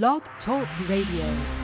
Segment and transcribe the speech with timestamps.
[0.00, 1.61] Blog Talk Radio.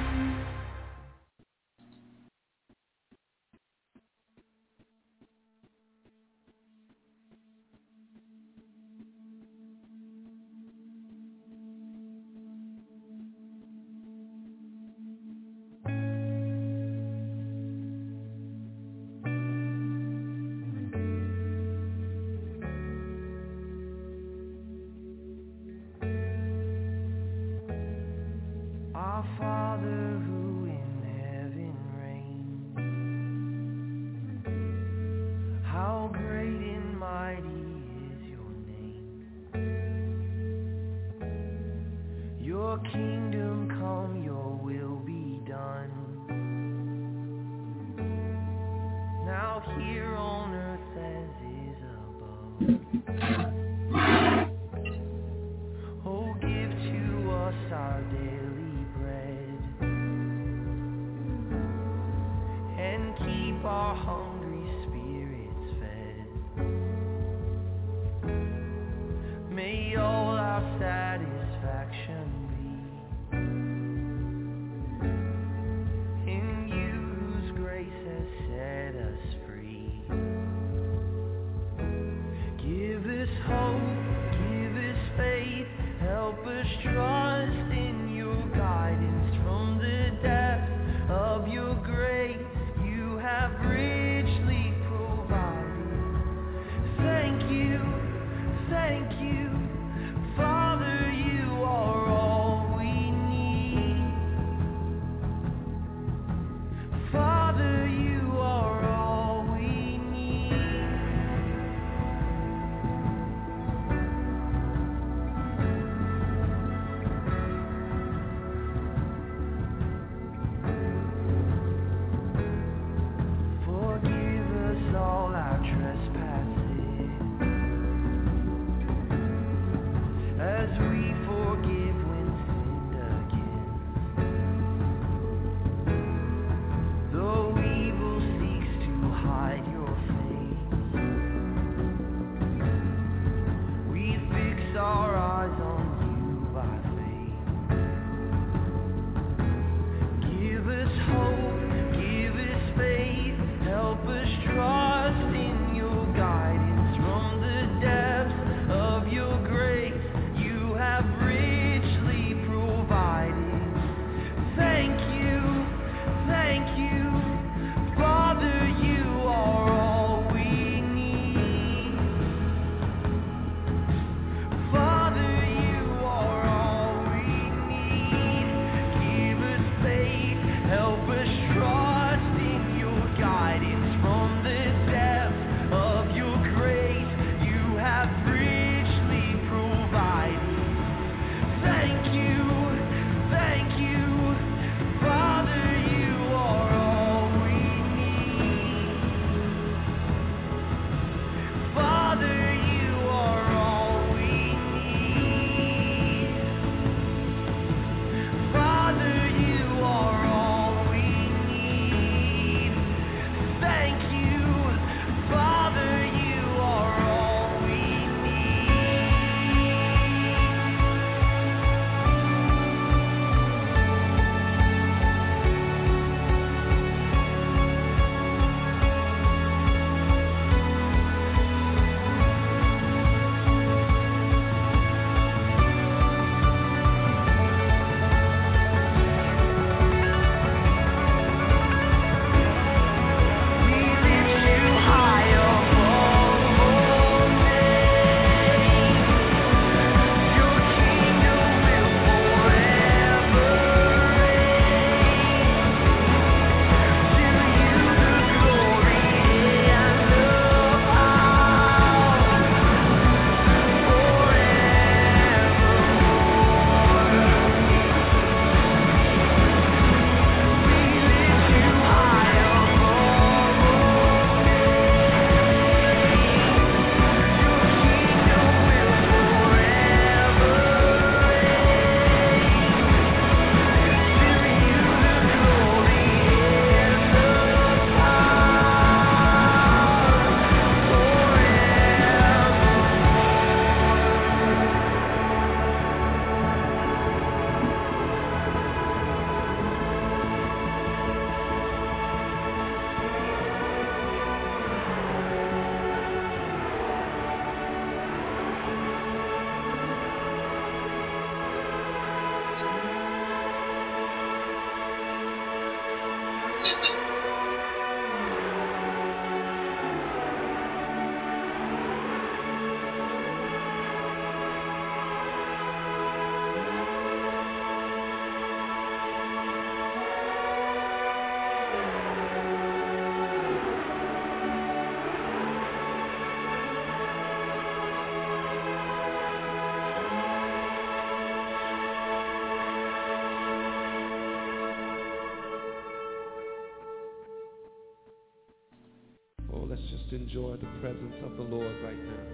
[350.39, 352.27] Enjoy the presence of the Lord right now.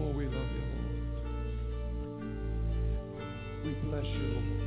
[0.00, 0.96] Oh, we love you, Lord.
[3.64, 4.62] We bless you, Lord.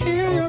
[0.00, 0.45] you.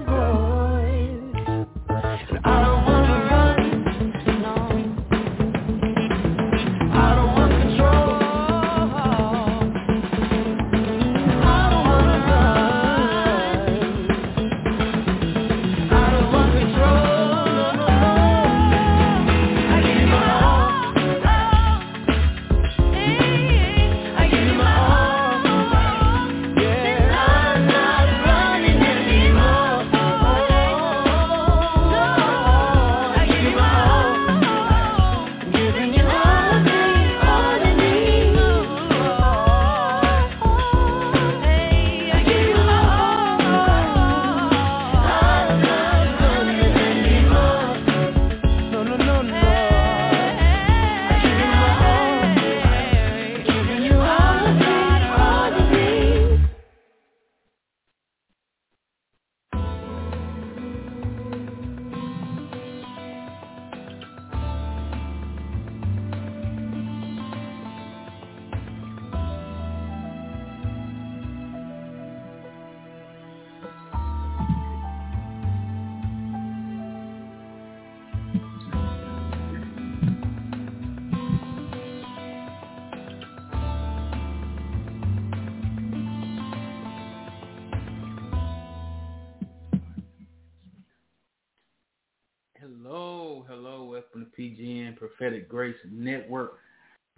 [95.08, 96.60] Prophetic Grace Network.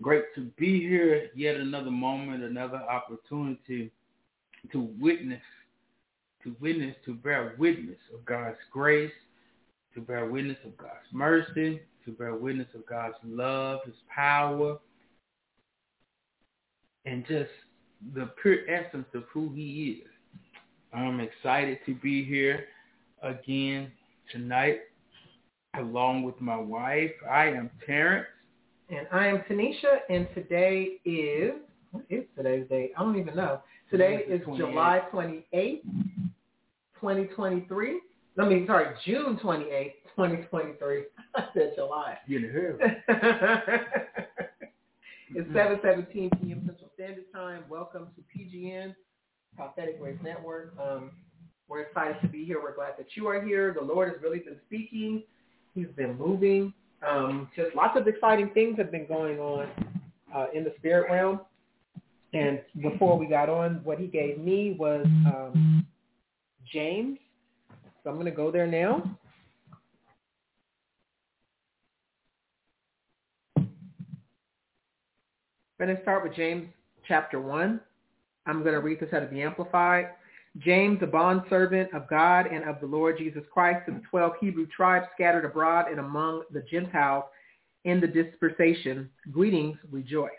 [0.01, 1.29] Great to be here.
[1.35, 3.91] Yet another moment, another opportunity
[4.71, 5.41] to witness,
[6.43, 9.11] to witness, to bear witness of God's grace,
[9.93, 14.77] to bear witness of God's mercy, to bear witness of God's love, his power,
[17.05, 17.51] and just
[18.13, 20.09] the pure essence of who he is.
[20.93, 22.65] I'm excited to be here
[23.21, 23.91] again
[24.31, 24.79] tonight
[25.77, 27.11] along with my wife.
[27.29, 28.27] I am Terence.
[28.89, 31.51] And I am Tanisha, and today is,
[31.91, 32.91] what is today's date?
[32.97, 33.61] I don't even know.
[33.91, 34.57] Today is 28th.
[34.57, 35.81] July 28th,
[36.95, 38.01] 2023.
[38.39, 41.03] I mean, sorry, June 28th, 2023.
[41.35, 42.17] I said July.
[42.25, 42.77] You know.
[45.35, 45.55] it's mm-hmm.
[45.55, 46.63] 7.17 p.m.
[46.65, 47.63] Central Standard Time.
[47.69, 48.95] Welcome to PGN,
[49.55, 50.73] Prophetic Waves Network.
[50.81, 51.11] Um,
[51.67, 52.59] we're excited to be here.
[52.59, 53.71] We're glad that you are here.
[53.79, 55.21] The Lord has really been speaking
[55.75, 56.73] He's been moving.
[57.07, 59.67] Um, just lots of exciting things have been going on
[60.35, 61.41] uh, in the spirit realm.
[62.33, 65.85] And before we got on, what he gave me was um,
[66.71, 67.17] James.
[68.03, 69.17] So I'm going to go there now.
[73.57, 73.69] I'm
[75.79, 76.67] going to start with James
[77.07, 77.79] chapter 1.
[78.45, 80.09] I'm going to read this out of the Amplified.
[80.57, 84.65] James, a bondservant of God and of the Lord Jesus Christ, to the 12 Hebrew
[84.67, 87.25] tribes scattered abroad and among the Gentiles
[87.85, 90.31] in the dispersation, greetings, rejoice.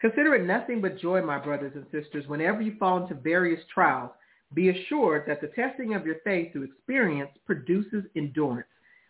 [0.00, 4.10] Consider it nothing but joy, my brothers and sisters, whenever you fall into various trials.
[4.54, 8.68] Be assured that the testing of your faith through experience produces endurance,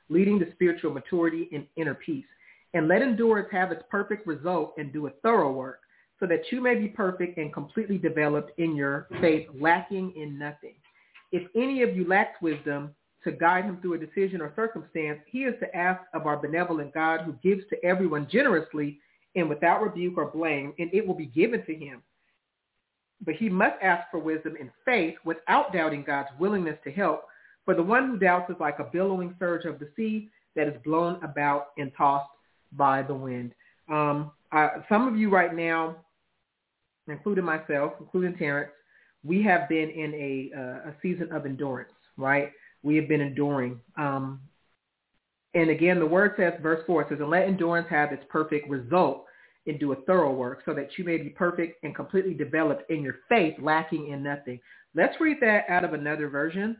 [0.08, 2.24] leading to spiritual maturity and inner peace.
[2.72, 5.80] And let endurance have its perfect result and do a thorough work,
[6.18, 10.74] so that you may be perfect and completely developed in your faith, lacking in nothing.
[11.32, 15.40] If any of you lacks wisdom to guide him through a decision or circumstance, he
[15.40, 18.98] is to ask of our benevolent God who gives to everyone generously
[19.34, 22.02] and without rebuke or blame, and it will be given to him.
[23.24, 27.24] But he must ask for wisdom in faith without doubting God's willingness to help.
[27.64, 30.74] For the one who doubts is like a billowing surge of the sea that is
[30.84, 32.30] blown about and tossed
[32.72, 33.52] by the wind.
[33.90, 34.30] Um,
[34.88, 35.96] some of you right now,
[37.08, 38.70] including myself, including Terence,
[39.24, 42.52] we have been in a, uh, a season of endurance, right?
[42.82, 43.80] We have been enduring.
[43.96, 44.40] Um,
[45.54, 49.24] and again, the word says, verse 4 says, and let endurance have its perfect result
[49.66, 53.02] and do a thorough work so that you may be perfect and completely developed in
[53.02, 54.60] your faith, lacking in nothing.
[54.94, 56.76] Let's read that out of another version.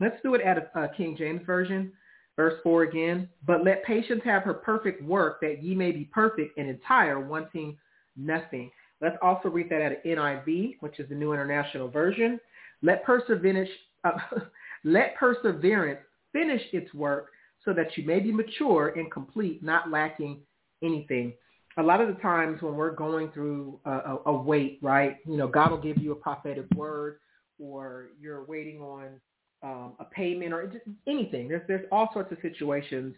[0.00, 1.92] Let's do it out of uh, King James Version.
[2.36, 6.56] Verse 4 again, but let patience have her perfect work that ye may be perfect
[6.56, 7.76] and entire, wanting
[8.16, 8.70] nothing.
[9.00, 12.40] Let's also read that at NIV, which is the New International Version.
[12.82, 13.70] Let perseverance,
[14.04, 14.12] uh,
[14.84, 16.00] let perseverance
[16.32, 17.30] finish its work
[17.64, 20.40] so that you may be mature and complete, not lacking
[20.82, 21.32] anything.
[21.76, 25.16] A lot of the times when we're going through a, a, a wait, right?
[25.26, 27.18] You know, God will give you a prophetic word
[27.60, 29.20] or you're waiting on
[29.62, 31.48] um, a payment or just anything.
[31.48, 33.14] There's there's all sorts of situations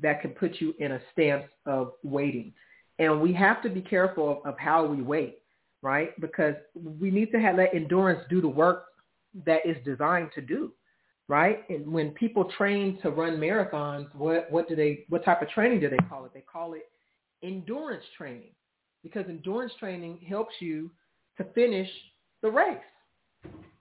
[0.00, 2.52] that can put you in a stance of waiting,
[2.98, 5.38] and we have to be careful of, of how we wait,
[5.82, 6.18] right?
[6.20, 8.86] Because we need to have, let endurance do the work
[9.46, 10.72] that is designed to do,
[11.28, 11.68] right?
[11.68, 15.80] And when people train to run marathons, what what do they what type of training
[15.80, 16.32] do they call it?
[16.32, 16.88] They call it
[17.42, 18.52] endurance training,
[19.02, 20.90] because endurance training helps you
[21.38, 21.88] to finish
[22.42, 22.76] the race,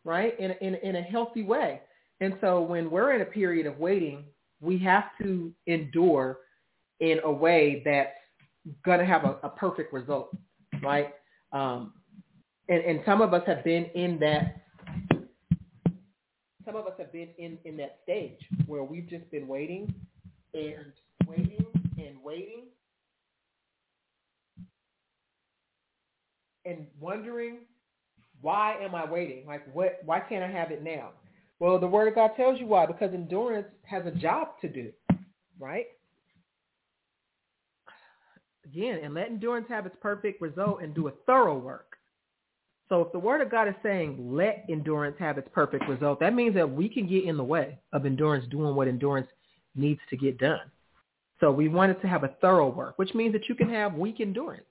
[0.03, 0.39] right?
[0.39, 1.81] In in in a healthy way.
[2.19, 4.23] And so when we're in a period of waiting,
[4.61, 6.39] we have to endure
[6.99, 8.15] in a way that's
[8.85, 10.35] going to have a, a perfect result,
[10.81, 11.13] right?
[11.51, 11.93] Um,
[12.69, 14.61] and, and some of us have been in that.
[16.65, 19.93] Some of us have been in, in that stage where we've just been waiting
[20.53, 20.93] and
[21.27, 21.65] waiting
[21.97, 22.67] and waiting
[26.65, 27.59] and wondering
[28.41, 29.45] why am I waiting?
[29.45, 31.11] Like what why can't I have it now?
[31.59, 34.91] Well, the word of God tells you why, because endurance has a job to do,
[35.59, 35.85] right?
[38.65, 41.97] Again, and let endurance have its perfect result and do a thorough work.
[42.89, 46.33] So if the word of God is saying let endurance have its perfect result, that
[46.33, 49.27] means that we can get in the way of endurance doing what endurance
[49.75, 50.71] needs to get done.
[51.39, 53.95] So we want it to have a thorough work, which means that you can have
[53.95, 54.63] weak endurance,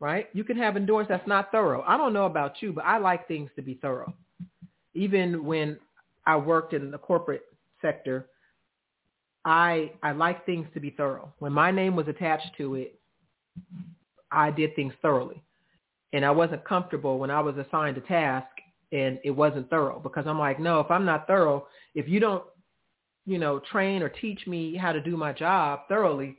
[0.00, 0.28] right?
[0.32, 1.84] You can have endurance that's not thorough.
[1.86, 4.14] I don't know about you, but I like things to be thorough
[4.98, 5.78] even when
[6.26, 7.42] I worked in the corporate
[7.80, 8.26] sector,
[9.48, 11.32] I I like things to be thorough.
[11.38, 12.98] When my name was attached to it,
[14.30, 15.42] I did things thoroughly.
[16.12, 18.48] And I wasn't comfortable when I was assigned a task
[18.92, 22.42] and it wasn't thorough because I'm like, no, if I'm not thorough, if you don't,
[23.26, 26.36] you know, train or teach me how to do my job thoroughly,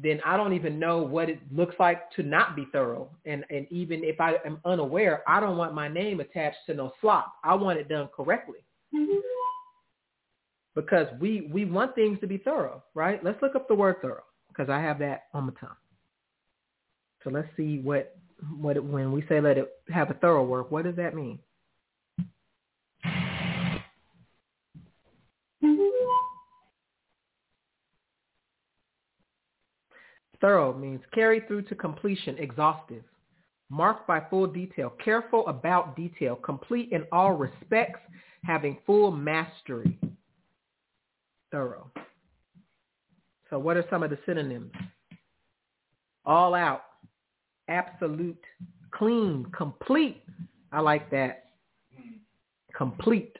[0.00, 3.08] then I don't even know what it looks like to not be thorough.
[3.24, 6.92] And and even if I am unaware, I don't want my name attached to no
[7.00, 7.34] slop.
[7.42, 8.58] I want it done correctly.
[8.94, 9.45] Mm-hmm.
[10.76, 13.24] Because we we want things to be thorough, right?
[13.24, 15.70] Let's look up the word thorough because I have that on my tongue.
[17.24, 18.16] So let's see what
[18.60, 21.38] what it, when we say let it have a thorough work, what does that mean?
[30.42, 33.02] Thorough means carried through to completion, exhaustive,
[33.70, 38.00] marked by full detail, careful about detail, complete in all respects,
[38.44, 39.98] having full mastery.
[41.50, 41.90] Thorough.
[43.50, 44.72] So what are some of the synonyms?
[46.26, 46.82] all out,
[47.68, 48.42] absolute,
[48.90, 50.22] clean, complete.
[50.72, 51.44] I like that.
[52.76, 53.36] Complete.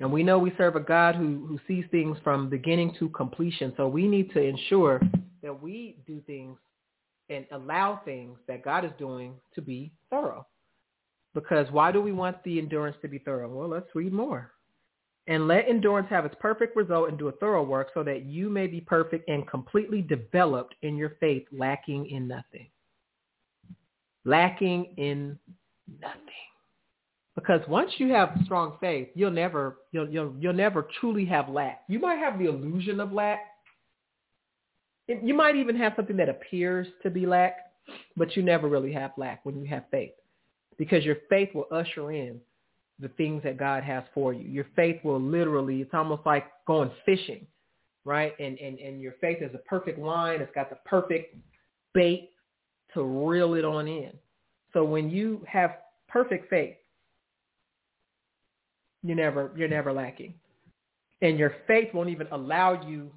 [0.00, 3.72] And we know we serve a God who, who sees things from beginning to completion.
[3.76, 5.00] So we need to ensure
[5.42, 6.56] that we do things
[7.28, 10.46] and allow things that God is doing to be thorough.
[11.34, 13.48] Because why do we want the endurance to be thorough?
[13.48, 14.52] Well, let's read more.
[15.28, 18.50] And let endurance have its perfect result and do a thorough work so that you
[18.50, 22.68] may be perfect and completely developed in your faith, lacking in nothing.
[24.24, 25.38] Lacking in
[26.00, 26.18] nothing.
[27.34, 31.82] Because once you have strong faith, you'll never you'll you'll you'll never truly have lack.
[31.88, 33.40] You might have the illusion of lack.
[35.08, 37.56] You might even have something that appears to be lack,
[38.16, 40.12] but you never really have lack when you have faith.
[40.78, 42.40] Because your faith will usher in
[43.02, 44.48] the things that God has for you.
[44.48, 47.46] Your faith will literally, it's almost like going fishing,
[48.04, 48.32] right?
[48.38, 50.40] And, and, and your faith is a perfect line.
[50.40, 51.36] It's got the perfect
[51.92, 52.30] bait
[52.94, 54.12] to reel it on in.
[54.72, 55.72] So when you have
[56.08, 56.76] perfect faith,
[59.02, 60.34] you're never, you're never lacking.
[61.20, 63.10] And your faith won't even allow you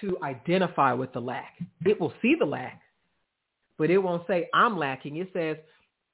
[0.00, 1.58] to identify with the lack.
[1.84, 2.80] It will see the lack,
[3.78, 5.16] but it won't say, I'm lacking.
[5.16, 5.56] It says,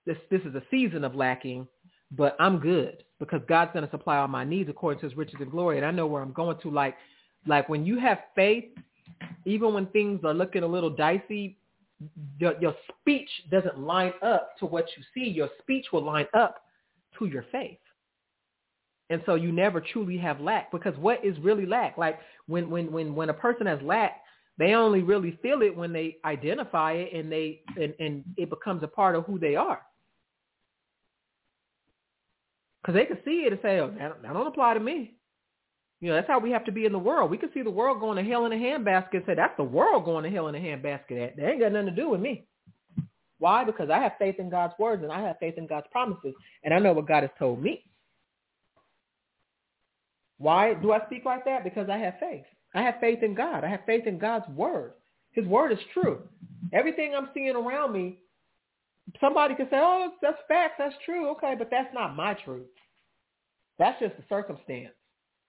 [0.07, 1.67] this, this is a season of lacking,
[2.12, 5.37] but I'm good because God's going to supply all my needs according to his riches
[5.40, 5.79] and glory.
[5.79, 6.71] And I know where I'm going to.
[6.71, 6.97] Like,
[7.47, 8.64] like when you have faith,
[9.45, 11.59] even when things are looking a little dicey,
[12.38, 15.31] your, your speech doesn't line up to what you see.
[15.31, 16.62] Your speech will line up
[17.19, 17.79] to your faith.
[19.09, 21.97] And so you never truly have lack because what is really lack?
[21.97, 24.21] Like when, when, when, when a person has lack,
[24.59, 28.83] they only really feel it when they identify it and they, and, and it becomes
[28.83, 29.83] a part of who they are.
[32.87, 35.16] Cause they can see it and say, oh, that, that don't apply to me.
[36.01, 37.33] You know, that's how we have to be in the world.
[37.33, 39.64] We can see the world going to hell in a handbasket and say, that's the
[39.64, 41.35] world going to hell in a handbasket.
[41.37, 42.46] That ain't got nothing to do with me.
[43.38, 43.64] Why?
[43.64, 46.35] Because I have faith in God's words and I have faith in God's promises.
[46.62, 47.83] And I know what God has told me.
[50.38, 51.64] Why do I speak like that?
[51.64, 52.44] Because I have faith.
[52.75, 53.64] I have faith in God.
[53.64, 54.92] I have faith in God's word.
[55.33, 56.22] His word is true.
[56.72, 58.18] Everything I'm seeing around me,
[59.21, 60.75] somebody could say, oh, that's facts.
[60.79, 61.31] That's true.
[61.31, 62.66] Okay, but that's not my truth.
[63.79, 64.95] That's just the circumstance.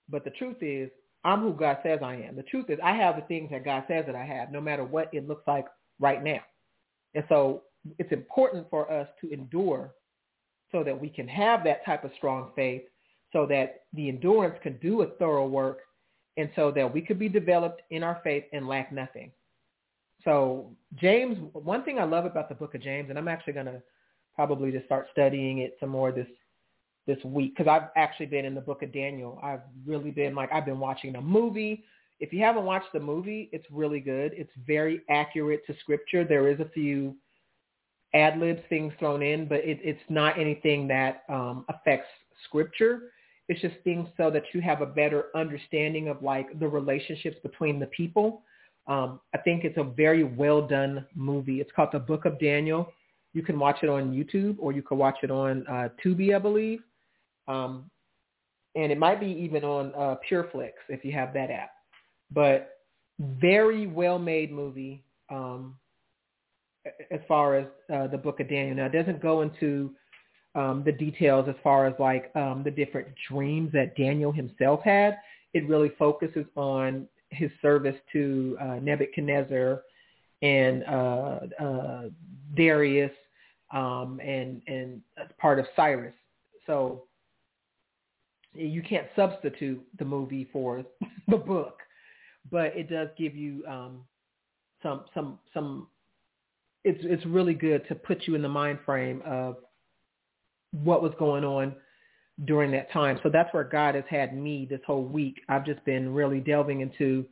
[0.10, 0.90] But the truth is,
[1.24, 2.36] I'm who God says I am.
[2.36, 4.84] The truth is, I have the things that God says that I have, no matter
[4.84, 5.66] what it looks like
[6.00, 6.40] right now.
[7.16, 7.64] And so
[8.00, 9.92] it's important for us to endure
[10.72, 12.84] so that we can have that type of strong faith
[13.34, 15.80] so that the endurance can do a thorough work
[16.38, 19.32] and so that we could be developed in our faith and lack nothing.
[20.28, 23.68] So James, one thing I love about the book of James, and I'm actually going
[23.68, 23.82] to
[24.36, 26.28] probably just start studying it some more this
[27.08, 29.40] this week because I've actually been in the book of Daniel.
[29.42, 31.86] I've really been like I've been watching the movie.
[32.20, 34.34] If you haven't watched the movie, it's really good.
[34.36, 36.26] It's very accurate to scripture.
[36.26, 37.16] There is a few
[38.14, 42.10] ad libs things thrown in, but it, it's not anything that um, affects
[42.44, 43.12] scripture.
[43.48, 47.80] It's just things so that you have a better understanding of like the relationships between
[47.80, 48.42] the people.
[48.88, 51.60] Um, I think it's a very well done movie.
[51.60, 52.92] It's called The Book of Daniel.
[53.34, 56.40] You can watch it on YouTube or you can watch it on uh, Tubi, I
[56.40, 56.80] believe.
[57.48, 57.90] Um,
[58.76, 61.72] and it might be even on uh, PureFlix if you have that app.
[62.32, 62.78] But
[63.20, 65.76] very well made movie um,
[67.12, 68.76] as far as uh, the Book of Daniel.
[68.76, 69.92] Now it doesn't go into
[70.56, 75.18] um, the details as far as like um, the different dreams that Daniel himself had.
[75.54, 79.82] It really focuses on his service to uh, Nebuchadnezzar
[80.42, 82.02] and uh, uh,
[82.56, 83.12] Darius
[83.74, 85.02] um, and and
[85.38, 86.14] part of Cyrus.
[86.66, 87.04] So
[88.54, 90.84] you can't substitute the movie for
[91.28, 91.80] the book,
[92.52, 94.02] but it does give you um,
[94.82, 95.88] some some some.
[96.84, 99.58] It's it's really good to put you in the mind frame of
[100.84, 101.76] what was going on
[102.46, 103.20] during that time.
[103.24, 105.42] So that's where God has had me this whole week.
[105.50, 107.26] I've just been really delving into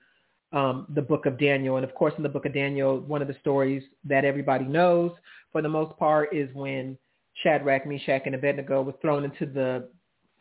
[0.52, 1.76] um, the book of Daniel.
[1.76, 5.12] And of course, in the book of Daniel, one of the stories that everybody knows
[5.52, 6.98] for the most part is when
[7.44, 9.90] Shadrach, Meshach, and Abednego was thrown into the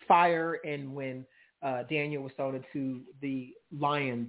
[0.06, 1.26] fire and when
[1.62, 4.28] uh, Daniel was thrown into the lion's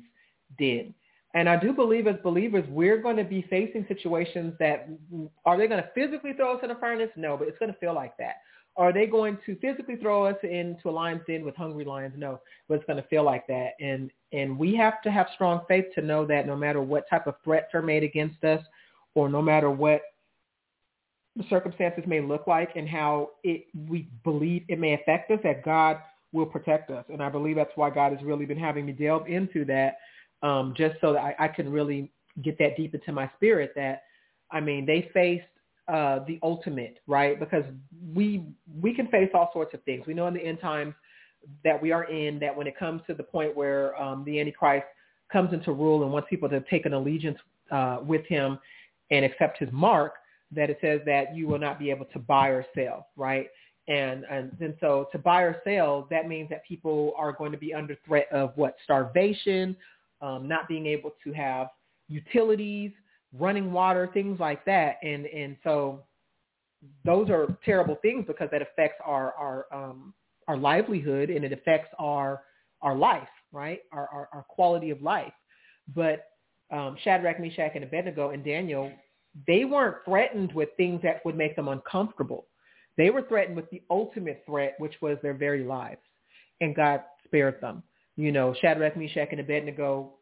[0.58, 0.94] den.
[1.34, 4.88] And I do believe as believers, we're going to be facing situations that
[5.46, 7.10] are they going to physically throw us in a furnace?
[7.18, 8.36] No, but it's going to feel like that.
[8.78, 12.14] Are they going to physically throw us into a lion's den with hungry lions?
[12.18, 13.72] No, but it's going to feel like that.
[13.80, 17.26] And and we have to have strong faith to know that no matter what type
[17.28, 18.62] of threats are made against us,
[19.14, 20.02] or no matter what
[21.38, 25.64] the circumstances may look like and how it we believe it may affect us, that
[25.64, 25.98] God
[26.34, 27.06] will protect us.
[27.10, 29.98] And I believe that's why God has really been having me delve into that,
[30.44, 32.12] um, just so that I, I can really
[32.42, 34.04] get that deep into my spirit that,
[34.52, 35.46] I mean, they faced
[35.88, 37.40] uh, the ultimate, right?
[37.40, 37.64] Because
[38.14, 38.44] we
[38.82, 40.06] we can face all sorts of things.
[40.08, 40.96] We know in the end times
[41.64, 44.86] that we are in that when it comes to the point where um, the Antichrist
[45.32, 47.38] comes into rule and wants people to take an allegiance
[47.72, 48.58] uh, with him
[49.12, 50.14] and accept his mark,
[50.52, 53.48] that it says that you will not be able to buy or sell, right?
[53.88, 57.58] And and, and so to buy or sell, that means that people are going to
[57.58, 59.76] be under threat of what starvation,
[60.22, 61.68] um, not being able to have
[62.08, 62.92] utilities,
[63.40, 66.04] running water, things like that, and and so
[67.04, 70.14] those are terrible things because that affects our our um,
[70.48, 72.44] our livelihood and it affects our
[72.82, 73.82] our life, right?
[73.92, 75.34] Our our, our quality of life.
[75.94, 76.26] But
[76.72, 78.92] um, Shadrach, Meshach, and Abednego and Daniel,
[79.48, 82.48] they weren't threatened with things that would make them uncomfortable.
[82.98, 86.02] They were threatened with the ultimate threat, which was their very lives,
[86.62, 87.84] and God spared them.
[88.16, 90.14] You know, Shadrach, Meshach, and Abednego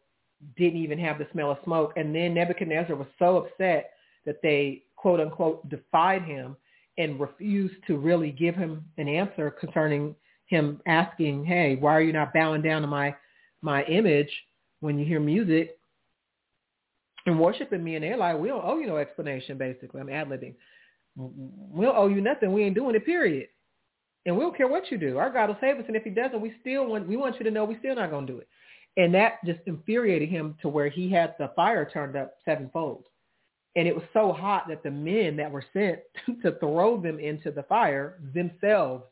[0.58, 3.92] didn't even have the smell of smoke, and then Nebuchadnezzar was so upset
[4.26, 6.56] that they quote unquote defied him
[6.98, 10.16] and refused to really give him an answer concerning
[10.48, 13.16] him asking, "Hey, why are you not bowing down to my
[13.62, 14.32] my image
[14.82, 15.78] when you hear music
[17.26, 20.30] and worshiping me?" And they're like, "We don't owe you no explanation." Basically, I'm ad
[20.30, 20.56] libbing.
[21.16, 22.54] We don't owe you nothing.
[22.54, 23.06] We ain't doing it.
[23.06, 23.50] Period.
[24.26, 25.18] And we don't care what you do.
[25.18, 25.86] Our God will save us.
[25.88, 28.12] And if He doesn't, we still want we want you to know we still not
[28.12, 28.48] going to do it.
[28.98, 33.06] And that just infuriated him to where he had the fire turned up sevenfold.
[33.76, 36.00] And it was so hot that the men that were sent
[36.44, 39.04] to throw them into the fire themselves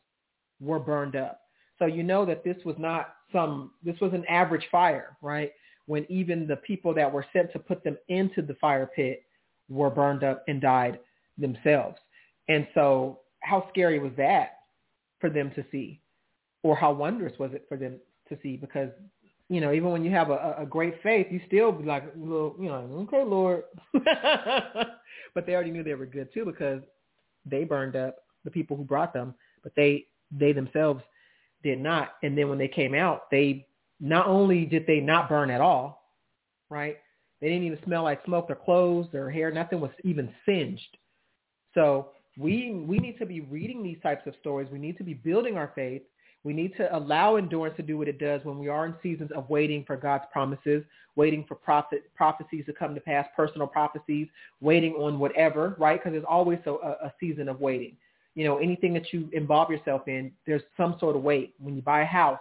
[0.60, 1.40] were burned up.
[1.78, 5.50] So you know that this was not some, this was an average fire, right?
[5.86, 9.24] When even the people that were sent to put them into the fire pit
[9.68, 11.00] were burned up and died
[11.38, 11.96] themselves.
[12.48, 14.58] And so how scary was that
[15.20, 16.00] for them to see?
[16.62, 17.96] Or how wondrous was it for them
[18.28, 18.56] to see?
[18.56, 18.90] Because
[19.52, 22.56] you know, even when you have a, a great faith, you still be like, well,
[22.58, 23.64] you know, okay, Lord.
[23.92, 26.80] but they already knew they were good too because
[27.44, 31.02] they burned up the people who brought them, but they they themselves
[31.62, 32.14] did not.
[32.22, 33.66] And then when they came out, they
[34.00, 36.02] not only did they not burn at all,
[36.70, 36.96] right?
[37.42, 38.46] They didn't even smell like smoke.
[38.46, 40.96] Their clothes, their hair, nothing was even singed.
[41.74, 44.68] So we we need to be reading these types of stories.
[44.72, 46.02] We need to be building our faith
[46.44, 49.30] we need to allow endurance to do what it does when we are in seasons
[49.34, 50.82] of waiting for God's promises,
[51.14, 54.26] waiting for prophet, prophecies to come to pass, personal prophecies,
[54.60, 56.00] waiting on whatever, right?
[56.00, 57.96] Because there's always a, a season of waiting.
[58.34, 61.54] You know, anything that you involve yourself in, there's some sort of wait.
[61.60, 62.40] When you buy a house,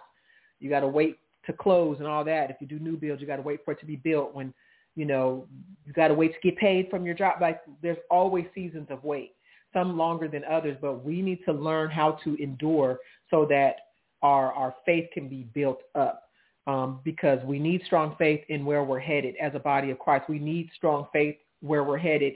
[0.60, 2.50] you got to wait to close and all that.
[2.50, 4.34] If you do new builds, you got to wait for it to be built.
[4.34, 4.54] When,
[4.96, 5.46] you know,
[5.86, 7.42] you got to wait to get paid from your job.
[7.42, 9.36] Like there's always seasons of wait,
[9.74, 12.98] some longer than others, but we need to learn how to endure
[13.30, 13.76] so that
[14.22, 16.24] our, our faith can be built up
[16.68, 20.26] um, because we need strong faith in where we're headed as a body of Christ.
[20.30, 22.34] We need strong faith where we're headed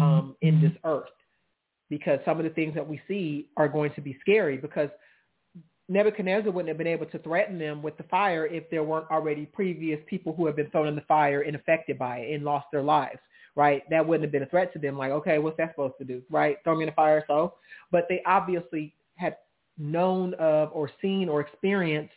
[0.00, 1.08] um, in this earth
[1.90, 4.90] because some of the things that we see are going to be scary because
[5.88, 9.46] Nebuchadnezzar wouldn't have been able to threaten them with the fire if there weren't already
[9.46, 12.66] previous people who had been thrown in the fire and affected by it and lost
[12.70, 13.20] their lives,
[13.56, 13.82] right?
[13.88, 14.98] That wouldn't have been a threat to them.
[14.98, 16.58] Like, okay, what's that supposed to do, right?
[16.62, 17.54] Throw me in the fire, so.
[17.90, 19.36] But they obviously had
[19.78, 22.12] known of or seen or experienced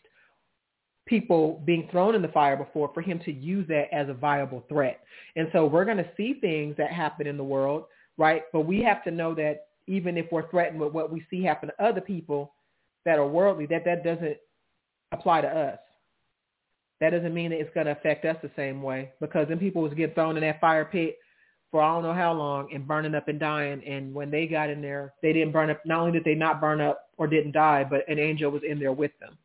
[1.05, 4.63] people being thrown in the fire before for him to use that as a viable
[4.69, 5.01] threat.
[5.35, 7.85] And so we're going to see things that happen in the world,
[8.17, 8.43] right?
[8.53, 11.69] But we have to know that even if we're threatened with what we see happen
[11.69, 12.53] to other people
[13.05, 14.37] that are worldly, that that doesn't
[15.11, 15.79] apply to us.
[16.99, 19.81] That doesn't mean that it's going to affect us the same way because then people
[19.81, 21.17] was get thrown in that fire pit
[21.71, 23.81] for I don't know how long and burning up and dying.
[23.85, 25.81] And when they got in there, they didn't burn up.
[25.85, 28.79] Not only did they not burn up or didn't die, but an angel was in
[28.79, 29.37] there with them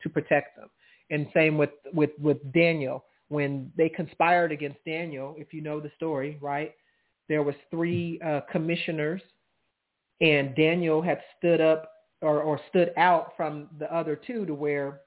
[0.00, 0.70] to protect them.
[1.10, 3.04] And same with, with, with Daniel.
[3.26, 6.72] When they conspired against Daniel, if you know the story, right?
[7.28, 9.20] There was three uh, commissioners
[10.20, 11.90] and Daniel had stood up
[12.22, 15.00] or, or stood out from the other two to where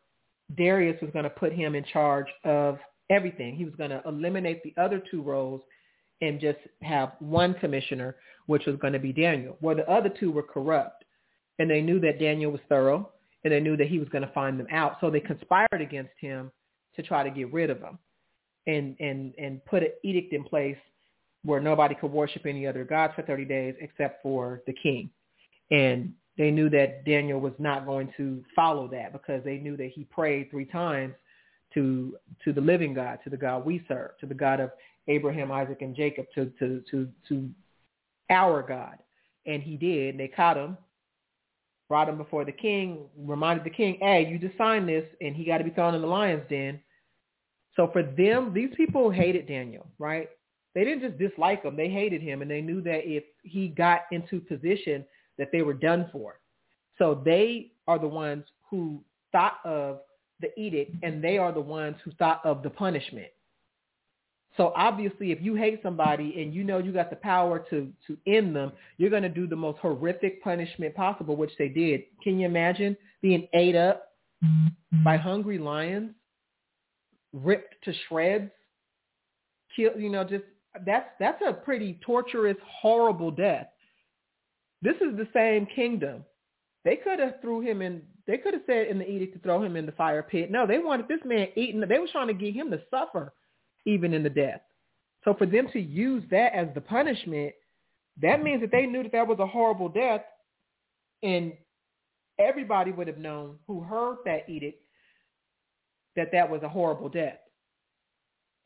[0.57, 2.79] Darius was going to put him in charge of
[3.09, 3.55] everything.
[3.55, 5.61] He was going to eliminate the other two roles
[6.21, 9.57] and just have one commissioner, which was going to be Daniel.
[9.61, 10.98] Well, the other two were corrupt,
[11.59, 13.09] and they knew that Daniel was thorough,
[13.43, 14.97] and they knew that he was going to find them out.
[14.99, 16.51] So they conspired against him
[16.95, 17.99] to try to get rid of him,
[18.67, 20.77] and and and put an edict in place
[21.43, 25.09] where nobody could worship any other gods for 30 days except for the king.
[25.71, 29.91] And they knew that Daniel was not going to follow that because they knew that
[29.93, 31.13] he prayed three times
[31.73, 34.71] to to the living God, to the God we serve, to the God of
[35.09, 37.49] Abraham, Isaac, and Jacob to, to, to, to
[38.29, 38.97] our God.
[39.45, 40.11] And he did.
[40.11, 40.77] And They caught him,
[41.89, 45.43] brought him before the king, reminded the king, hey, you just signed this, and he
[45.43, 46.79] got to be thrown in the lion's den.
[47.75, 50.29] So for them, these people hated Daniel, right?
[50.75, 51.75] They didn't just dislike him.
[51.75, 55.03] They hated him, and they knew that if he got into position,
[55.39, 56.39] that they were done for.
[56.97, 60.01] So they are the ones who thought of
[60.41, 63.29] the edict, and they are the ones who thought of the punishment.
[64.59, 68.17] So obviously, if you hate somebody and you know you got the power to to
[68.27, 72.01] end them, you're going to do the most horrific punishment possible, which they did.
[72.21, 74.11] Can you imagine being ate up
[75.01, 76.11] by hungry lions,
[77.31, 78.51] ripped to shreds,
[79.73, 79.93] killed?
[79.97, 80.43] You know, just
[80.85, 83.67] that's that's a pretty torturous, horrible death.
[84.81, 86.25] This is the same kingdom.
[86.83, 88.01] They could have threw him in.
[88.27, 90.51] They could have said in the edict to throw him in the fire pit.
[90.51, 91.79] No, they wanted this man eaten.
[91.79, 93.31] They were trying to get him to suffer
[93.85, 94.61] even in the death.
[95.23, 97.53] So for them to use that as the punishment,
[98.21, 100.21] that means that they knew that that was a horrible death,
[101.23, 101.53] and
[102.39, 104.81] everybody would have known who heard that edict
[106.15, 107.39] that that was a horrible death.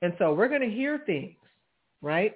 [0.01, 1.35] And so we're going to hear things,
[2.01, 2.35] right?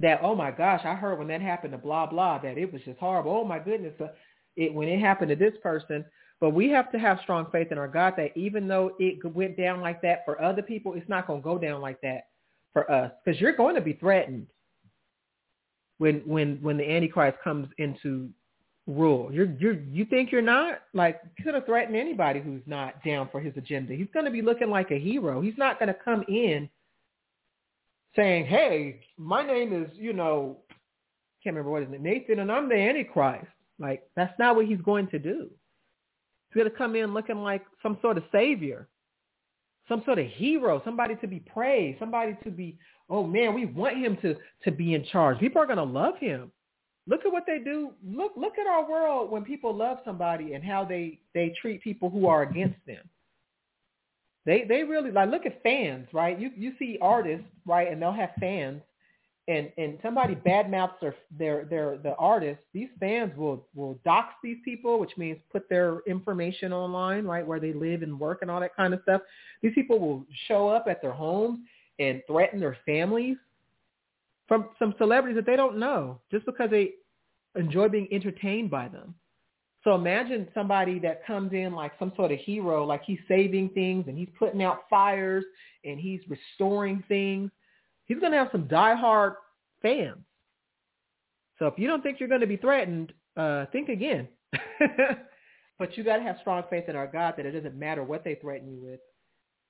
[0.00, 2.82] That oh my gosh, I heard when that happened to blah blah that it was
[2.84, 3.32] just horrible.
[3.32, 4.08] Oh my goodness, uh,
[4.56, 6.04] it when it happened to this person,
[6.44, 9.56] but we have to have strong faith in our God that even though it went
[9.56, 12.26] down like that for other people, it's not going to go down like that
[12.74, 14.46] for us because you're going to be threatened
[15.96, 18.28] when when when the Antichrist comes into
[18.86, 19.30] rule.
[19.32, 23.30] You're you you think you're not like you could have threatened anybody who's not down
[23.32, 23.94] for his agenda.
[23.94, 25.40] He's going to be looking like a hero.
[25.40, 26.68] He's not going to come in
[28.14, 30.58] saying, "Hey, my name is you know,
[31.42, 33.46] can't remember what his name, Nathan, and I'm the Antichrist."
[33.78, 35.48] Like that's not what he's going to do.
[36.54, 38.86] He's going to come in looking like some sort of savior,
[39.88, 42.78] some sort of hero, somebody to be praised, somebody to be,
[43.10, 45.38] oh man, we want him to, to be in charge.
[45.40, 46.52] People are going to love him.
[47.08, 47.90] Look at what they do.
[48.06, 52.08] Look, look at our world when people love somebody and how they, they treat people
[52.08, 53.02] who are against them.
[54.46, 56.38] They, they really like, look at fans, right?
[56.38, 57.90] You, you see artists, right?
[57.90, 58.80] And they'll have fans
[59.46, 64.56] and and somebody badmouths their their their the artist, these fans will will dox these
[64.64, 68.60] people, which means put their information online, right, where they live and work and all
[68.60, 69.20] that kind of stuff.
[69.62, 71.60] These people will show up at their homes
[71.98, 73.36] and threaten their families
[74.48, 76.92] from some celebrities that they don't know just because they
[77.54, 79.14] enjoy being entertained by them.
[79.84, 84.06] So imagine somebody that comes in like some sort of hero, like he's saving things
[84.08, 85.44] and he's putting out fires
[85.84, 87.50] and he's restoring things
[88.06, 89.34] he's going to have some diehard
[89.82, 90.18] fans.
[91.58, 94.28] So if you don't think you're going to be threatened, uh, think again.
[95.78, 98.24] but you got to have strong faith in our God that it doesn't matter what
[98.24, 99.00] they threaten you with,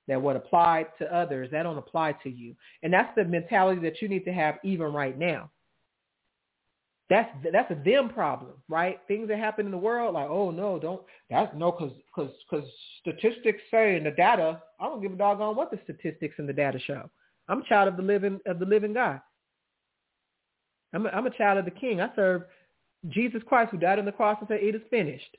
[0.08, 2.54] that what applied to others, that don't apply to you.
[2.82, 5.50] And that's the mentality that you need to have even right now.
[7.10, 8.98] That's that's a them problem, right?
[9.06, 12.66] Things that happen in the world, like oh no, don't that's no, because because because
[13.00, 16.52] statistics say in the data, I don't give a doggone what the statistics in the
[16.54, 17.10] data show.
[17.48, 19.20] I'm a child of the living of the living God.
[20.94, 22.00] I'm a, I'm a child of the King.
[22.00, 22.42] I serve
[23.08, 25.36] Jesus Christ who died on the cross and said, it is finished.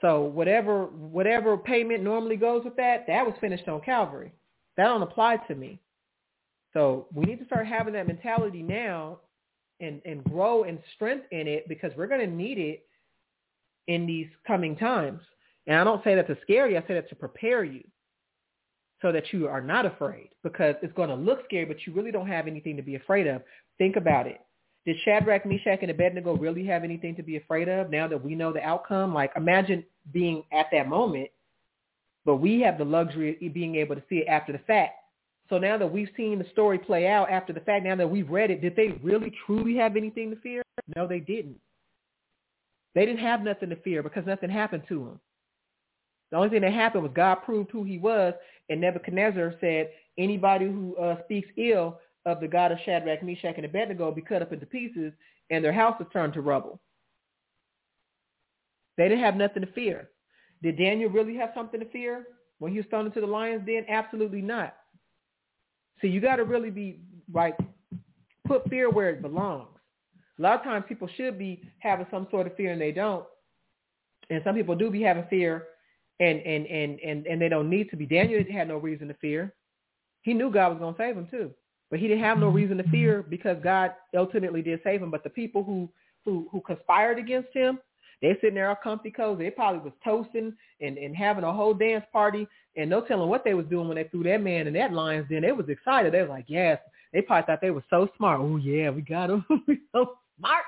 [0.00, 4.32] So whatever whatever payment normally goes with that, that was finished on Calvary.
[4.76, 5.80] That don't apply to me.
[6.72, 9.18] So we need to start having that mentality now
[9.80, 12.86] and, and grow and strengthen it because we're going to need it
[13.88, 15.20] in these coming times.
[15.66, 16.78] And I don't say that to scare you.
[16.78, 17.82] I say that to prepare you
[19.02, 22.10] so that you are not afraid because it's going to look scary, but you really
[22.10, 23.42] don't have anything to be afraid of.
[23.78, 24.40] Think about it.
[24.86, 28.34] Did Shadrach, Meshach, and Abednego really have anything to be afraid of now that we
[28.34, 29.12] know the outcome?
[29.12, 31.28] Like imagine being at that moment,
[32.24, 34.94] but we have the luxury of being able to see it after the fact.
[35.50, 38.30] So now that we've seen the story play out after the fact, now that we've
[38.30, 40.62] read it, did they really truly have anything to fear?
[40.94, 41.60] No, they didn't.
[42.94, 45.20] They didn't have nothing to fear because nothing happened to them.
[46.30, 48.34] The only thing that happened was God proved who he was,
[48.70, 53.66] and Nebuchadnezzar said, anybody who uh, speaks ill of the God of Shadrach, Meshach, and
[53.66, 55.12] Abednego be cut up into pieces,
[55.50, 56.80] and their houses turned to rubble.
[58.96, 60.10] They didn't have nothing to fear.
[60.62, 62.26] Did Daniel really have something to fear
[62.58, 63.86] when he was thrown into the lion's den?
[63.88, 64.76] Absolutely not.
[66.00, 67.00] So you got to really be
[67.32, 67.56] like
[68.46, 69.68] put fear where it belongs.
[70.38, 73.24] A lot of times people should be having some sort of fear and they don't.
[74.28, 75.66] And some people do be having fear
[76.20, 78.06] and and and and and they don't need to be.
[78.06, 79.54] Daniel had no reason to fear.
[80.22, 81.50] He knew God was going to save him too,
[81.90, 85.10] but he didn't have no reason to fear because God ultimately did save him.
[85.10, 85.88] But the people who
[86.24, 87.78] who who conspired against him,
[88.20, 89.44] they sitting there all comfy cozy.
[89.44, 92.46] They probably was toasting and and having a whole dance party,
[92.76, 95.28] and no telling what they was doing when they threw that man in that lion's
[95.28, 95.42] den.
[95.42, 96.12] They was excited.
[96.12, 96.78] They was like, yes.
[97.12, 98.40] They probably thought they were so smart.
[98.40, 99.44] Oh yeah, we got him.
[99.66, 100.62] we so smart.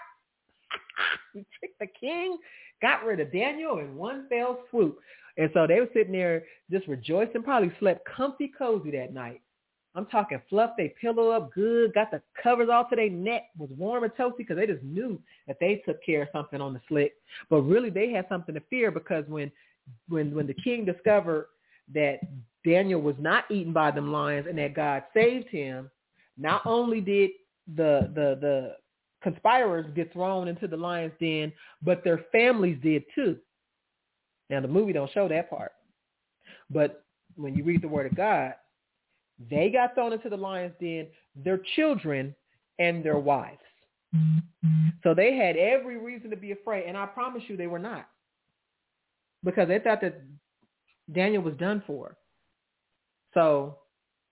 [1.34, 2.36] we tricked the king,
[2.80, 4.98] got rid of Daniel in one fell swoop.
[5.38, 9.40] And so they were sitting there just rejoicing, probably slept comfy cozy that night.
[9.94, 13.68] I'm talking fluff they pillow up good, got the covers all to their neck, was
[13.76, 16.80] warm and toasty because they just knew that they took care of something on the
[16.88, 17.12] slick.
[17.50, 19.52] But really they had something to fear because when
[20.08, 21.48] when when the king discovered
[21.92, 22.20] that
[22.64, 25.90] Daniel was not eaten by them lions and that God saved him,
[26.38, 27.32] not only did
[27.76, 28.76] the the the
[29.22, 31.52] conspirators get thrown into the lion's den,
[31.82, 33.36] but their families did too.
[34.50, 35.72] Now the movie don't show that part.
[36.70, 37.04] But
[37.36, 38.54] when you read the word of God,
[39.50, 42.34] they got thrown into the lion's den, their children
[42.78, 43.58] and their wives.
[45.02, 46.84] So they had every reason to be afraid.
[46.86, 48.08] And I promise you they were not.
[49.44, 50.22] Because they thought that
[51.12, 52.16] Daniel was done for.
[53.34, 53.78] So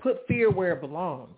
[0.00, 1.36] put fear where it belongs.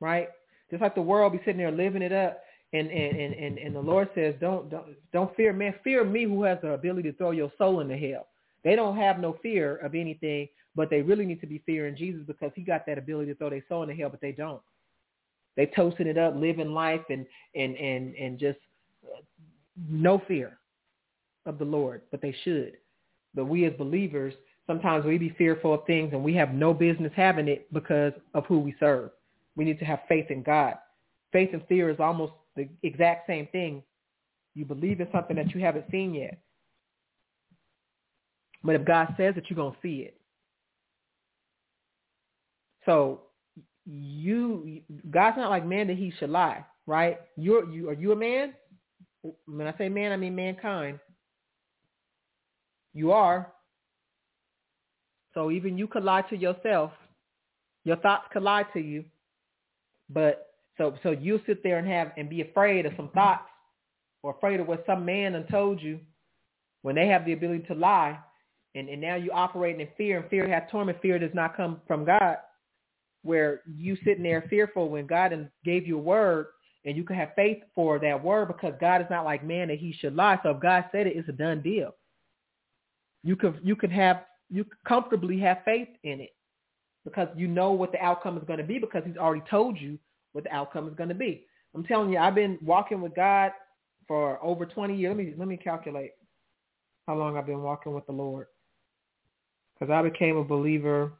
[0.00, 0.28] Right?
[0.70, 2.40] Just like the world be sitting there living it up.
[2.72, 5.74] And, and, and, and the Lord says, don't, don't, don't fear man.
[5.82, 8.26] Fear me who has the ability to throw your soul into hell.
[8.62, 12.22] They don't have no fear of anything, but they really need to be fearing Jesus
[12.26, 14.60] because he got that ability to throw their soul into hell, but they don't.
[15.56, 18.58] They toasting it up, living life and, and, and, and just
[19.04, 19.20] uh,
[19.88, 20.58] no fear
[21.46, 22.76] of the Lord, but they should.
[23.34, 24.34] But we as believers,
[24.66, 28.44] sometimes we be fearful of things and we have no business having it because of
[28.46, 29.10] who we serve.
[29.56, 30.74] We need to have faith in God.
[31.32, 33.82] Faith and fear is almost the exact same thing.
[34.54, 36.38] You believe in something that you haven't seen yet.
[38.62, 40.20] But if God says it, you're going to see it.
[42.84, 43.22] So
[43.86, 44.80] you,
[45.10, 47.18] God's not like man that he should lie, right?
[47.36, 48.54] You're, you, are you a man?
[49.46, 50.98] When I say man, I mean mankind.
[52.94, 53.52] You are.
[55.34, 56.90] So even you could lie to yourself.
[57.84, 59.04] Your thoughts could lie to you.
[60.10, 60.47] But
[60.78, 63.48] so so you sit there and have and be afraid of some thoughts
[64.22, 66.00] or afraid of what some man told you
[66.82, 68.18] when they have the ability to lie
[68.74, 71.00] and, and now you operating in fear and fear has torment.
[71.02, 72.36] Fear does not come from God
[73.22, 76.46] where you sitting there fearful when God gave you a word
[76.84, 79.78] and you can have faith for that word because God is not like man that
[79.78, 80.38] he should lie.
[80.42, 81.94] So if God said it, it's a done deal.
[83.24, 86.34] You could you could have you comfortably have faith in it
[87.04, 89.98] because you know what the outcome is going to be because he's already told you
[90.38, 91.44] what the outcome is going to be.
[91.74, 93.50] I'm telling you, I've been walking with God
[94.06, 95.10] for over 20 years.
[95.10, 96.12] Let me let me calculate
[97.08, 98.46] how long I've been walking with the Lord
[99.74, 101.12] because I became a believer.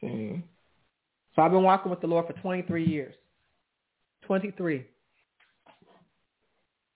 [0.00, 0.42] see.
[1.36, 3.14] So I've been walking with the Lord for 23 years.
[4.26, 4.84] 23.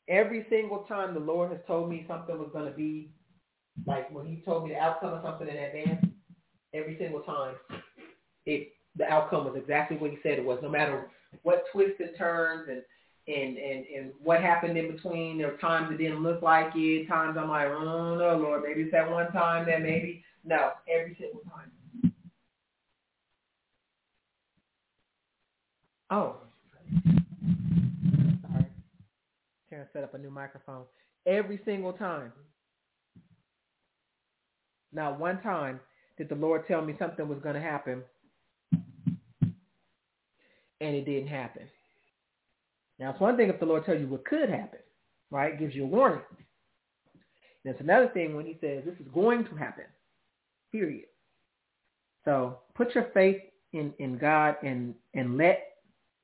[0.08, 3.12] Every single time the Lord has told me something was going to be,
[3.86, 6.04] like when he told me the outcome of something in advance,
[6.74, 7.54] every single time,
[8.46, 11.08] it the outcome was exactly what you said it was, no matter
[11.42, 12.82] what twists and turns and
[13.28, 15.38] and and and what happened in between.
[15.38, 17.06] There were times it didn't look like it.
[17.06, 21.16] Times I'm like, oh no, Lord, maybe it's that one time that maybe no, every
[21.20, 21.70] single time.
[26.10, 26.36] Oh,
[28.42, 28.66] sorry.
[29.70, 30.82] To set up a new microphone.
[31.26, 32.32] Every single time.
[34.92, 35.78] Now, one time
[36.18, 38.02] did the Lord tell me something was going to happen,
[40.80, 41.62] it didn't happen.
[42.98, 44.80] Now, it's one thing if the Lord tells you what could happen,
[45.30, 45.58] right?
[45.58, 46.20] Gives you a warning.
[47.64, 49.84] And it's another thing when he says this is going to happen,
[50.72, 51.06] period.
[52.24, 53.40] So put your faith
[53.72, 55.66] in, in God and, and let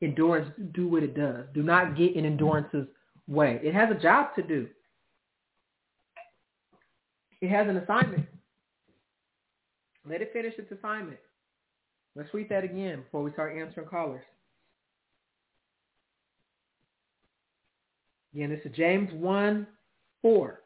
[0.02, 1.44] endurance do what it does.
[1.54, 2.86] Do not get in endurance's
[3.26, 3.60] way.
[3.62, 4.68] It has a job to do.
[7.40, 8.26] It has an assignment.
[10.08, 11.18] Let it finish its assignment.
[12.14, 14.22] Let's read that again before we start answering callers.
[18.36, 19.66] Again, this is James 1,
[20.20, 20.60] 4.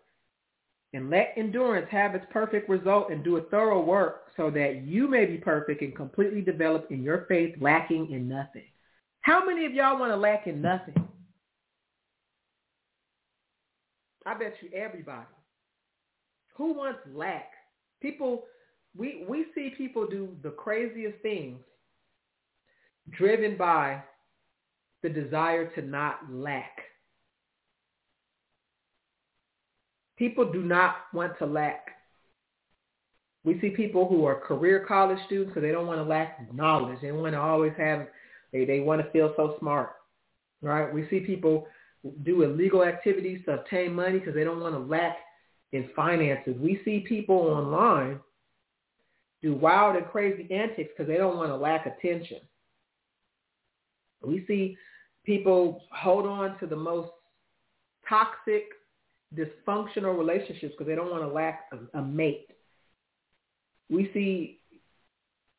[0.92, 5.06] And let endurance have its perfect result and do a thorough work so that you
[5.06, 8.64] may be perfect and completely developed in your faith, lacking in nothing.
[9.20, 10.96] How many of y'all want to lack in nothing?
[14.26, 15.28] I bet you everybody.
[16.56, 17.52] Who wants lack?
[18.02, 18.46] People,
[18.96, 21.60] we, we see people do the craziest things
[23.10, 24.02] driven by
[25.04, 26.72] the desire to not lack.
[30.20, 31.86] People do not want to lack.
[33.42, 36.98] We see people who are career college students because they don't want to lack knowledge.
[37.00, 38.06] They want to always have,
[38.52, 39.92] they, they want to feel so smart,
[40.60, 40.92] right?
[40.92, 41.66] We see people
[42.22, 45.16] do illegal activities to obtain money because they don't want to lack
[45.72, 46.54] in finances.
[46.60, 48.20] We see people online
[49.40, 52.40] do wild and crazy antics because they don't want to lack attention.
[54.22, 54.76] We see
[55.24, 57.08] people hold on to the most
[58.06, 58.64] toxic
[59.34, 62.48] dysfunctional relationships because they don't want to lack a, a mate.
[63.88, 64.60] we see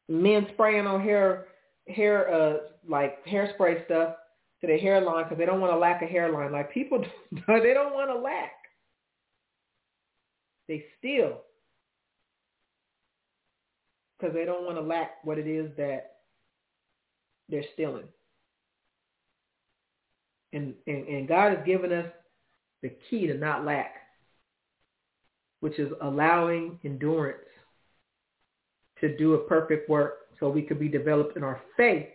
[0.09, 1.47] men spraying on hair,
[1.87, 2.57] hair, uh,
[2.87, 4.15] like hairspray stuff
[4.59, 6.51] to their hairline because they don't want to lack a hairline.
[6.51, 8.51] Like people, they don't want to lack.
[10.67, 11.41] They steal
[14.21, 16.17] because they don't want to lack what it is that
[17.49, 18.05] they're stealing.
[20.53, 22.05] And, and, and God has given us
[22.81, 23.95] the key to not lack,
[25.59, 27.39] which is allowing endurance
[28.99, 32.07] to do a perfect work so we could be developed in our faith,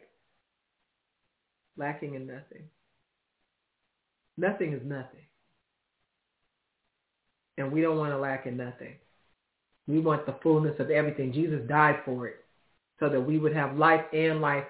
[1.76, 2.64] lacking in nothing.
[4.36, 5.20] Nothing is nothing.
[7.58, 8.94] And we don't want to lack in nothing.
[9.86, 11.32] We want the fullness of everything.
[11.32, 12.44] Jesus died for it
[12.98, 14.64] so that we would have life and life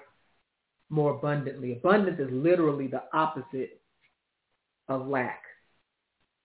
[0.88, 1.72] more abundantly.
[1.72, 3.80] Abundance is literally the opposite
[4.88, 5.42] of lack,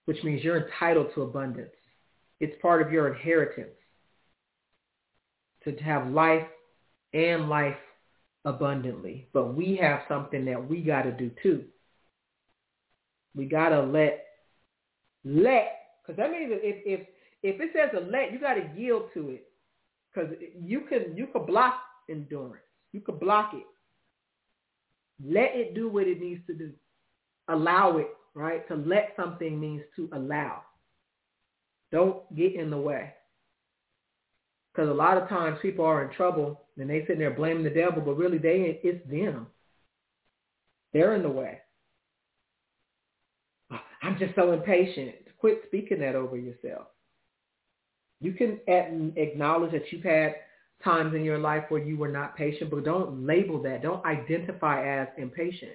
[0.06, 1.72] which means you're entitled to abundance.
[2.40, 3.70] It's part of your inheritance
[5.64, 6.48] to have life
[7.14, 7.78] and life
[8.46, 9.28] abundantly.
[9.34, 11.66] But we have something that we got to do too.
[13.36, 14.26] We got to let,
[15.24, 15.72] let,
[16.02, 17.08] because that means if, if,
[17.44, 19.48] if it says a let, you got to yield to it.
[20.14, 21.76] Because you can, you can block
[22.10, 22.64] endurance.
[22.92, 23.64] You can block it.
[25.24, 26.72] Let it do what it needs to do.
[27.48, 28.68] Allow it, right?
[28.68, 30.62] To let something means to allow.
[31.92, 33.14] Don't get in the way.
[34.74, 37.70] Because a lot of times people are in trouble and they sitting there blaming the
[37.70, 39.48] devil, but really they it's them.
[40.94, 41.60] They're in the way.
[43.72, 45.16] Ah, I'm just so impatient.
[45.40, 46.88] Quit speaking that over yourself.
[48.22, 50.36] You can acknowledge that you've had
[50.84, 53.82] times in your life where you were not patient, but don't label that.
[53.82, 55.72] Don't identify as impatient.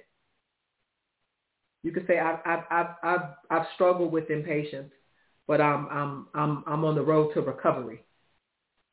[1.83, 4.91] You can say I've I've I've I've, I've struggled with impatience,
[5.47, 8.03] but I'm I'm I'm I'm on the road to recovery.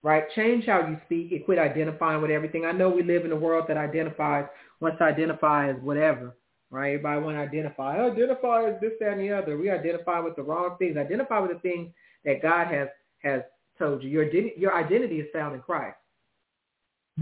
[0.03, 0.25] Right?
[0.37, 2.67] Change how you speak and quit identifying with everything.
[2.67, 4.47] I know we live in a world that identifies
[4.81, 6.37] wants to identify as whatever.
[6.71, 6.95] Right?
[6.95, 7.99] Everybody want to identify.
[7.99, 9.57] Identify as this, that, and the other.
[9.57, 10.97] We identify with the wrong things.
[10.97, 11.91] Identify with the things
[12.25, 12.89] that God has
[13.23, 13.43] has
[13.79, 14.11] told you.
[14.11, 15.97] Your your identity is found in Christ.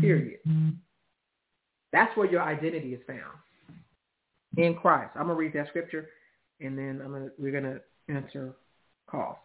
[0.00, 0.40] Period.
[0.48, 0.70] Mm-hmm.
[1.92, 3.38] That's where your identity is found
[4.56, 5.10] in Christ.
[5.14, 6.08] I'm gonna read that scripture,
[6.60, 7.78] and then I'm gonna we're gonna
[8.08, 8.54] answer
[9.06, 9.36] calls.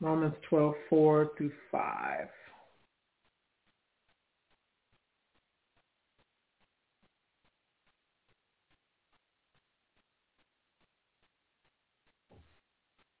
[0.00, 2.28] Romans 12, 4 through 5.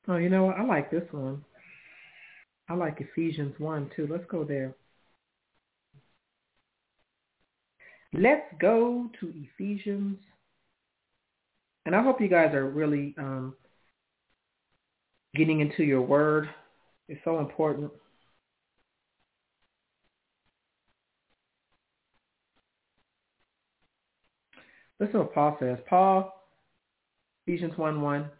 [0.08, 0.56] Oh, you know what?
[0.56, 1.44] I like this one.
[2.68, 4.08] I like Ephesians 1 too.
[4.10, 4.74] Let's go there.
[8.12, 10.18] Let's go to Ephesians.
[11.86, 13.54] And I hope you guys are really um,
[15.34, 16.48] getting into your word.
[17.08, 17.90] It's so important.
[25.00, 25.78] Listen to what Paul says.
[25.88, 26.32] Paul,
[27.46, 28.30] Ephesians 1 1.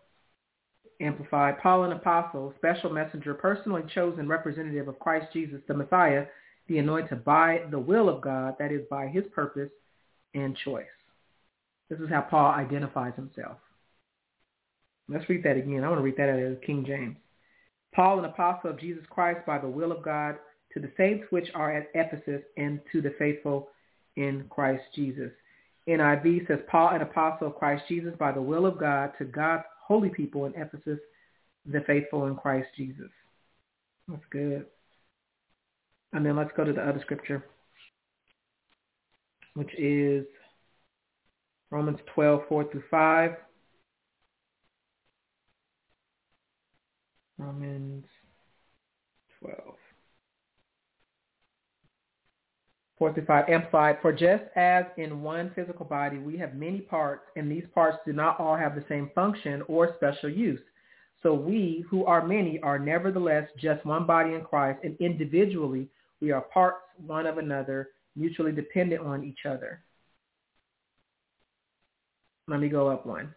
[1.02, 6.26] Amplified, Paul, an apostle, special messenger, personally chosen representative of Christ Jesus, the Messiah,
[6.68, 9.70] the anointed by the will of God, that is by his purpose
[10.34, 10.86] and choice.
[11.90, 13.58] This is how Paul identifies himself.
[15.08, 15.82] Let's read that again.
[15.84, 17.16] I want to read that as King James.
[17.94, 20.36] Paul, an apostle of Jesus Christ by the will of God,
[20.72, 23.68] to the saints which are at Ephesus and to the faithful
[24.16, 25.30] in Christ Jesus.
[25.88, 29.64] NIV says, Paul, an apostle of Christ Jesus by the will of God, to God's
[29.86, 30.98] holy people in Ephesus,
[31.66, 33.10] the faithful in Christ Jesus.
[34.08, 34.66] That's good.
[36.12, 37.44] And then let's go to the other scripture,
[39.54, 40.26] which is
[41.70, 43.30] Romans 12, 4 through 5.
[47.38, 48.04] Romans
[49.40, 49.71] 12.
[53.02, 53.98] 4 Amplified.
[54.00, 58.12] For just as in one physical body we have many parts, and these parts do
[58.12, 60.60] not all have the same function or special use.
[61.20, 65.88] So we, who are many, are nevertheless just one body in Christ, and individually
[66.20, 69.82] we are parts one of another, mutually dependent on each other.
[72.46, 73.34] Let me go up one.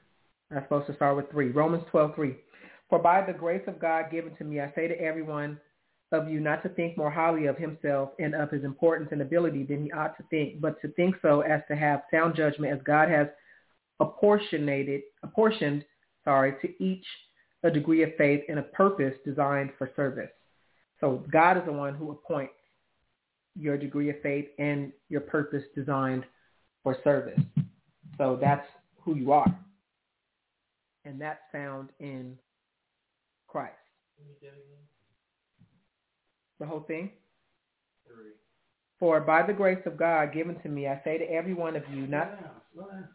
[0.52, 1.50] I'm supposed to start with three.
[1.50, 2.36] Romans 12, 3.
[2.88, 5.60] For by the grace of God given to me, I say to everyone
[6.12, 9.64] of you not to think more highly of himself and of his importance and ability
[9.64, 12.80] than he ought to think, but to think so as to have sound judgment as
[12.86, 13.28] God has
[14.00, 15.84] apportionated, apportioned,
[16.24, 17.06] sorry, to each
[17.64, 20.30] a degree of faith and a purpose designed for service.
[21.00, 22.54] So God is the one who appoints
[23.58, 26.26] your degree of faith and your purpose designed
[26.84, 27.40] for service.
[28.18, 28.68] So that's
[29.02, 29.58] who you are.
[31.06, 32.38] And that's found in
[33.48, 33.74] Christ.
[36.60, 37.12] The whole thing?
[38.08, 38.32] Three.
[39.00, 41.84] For by the grace of God given to me, I say to every one of
[41.92, 42.30] you, not
[42.74, 43.08] Slow down,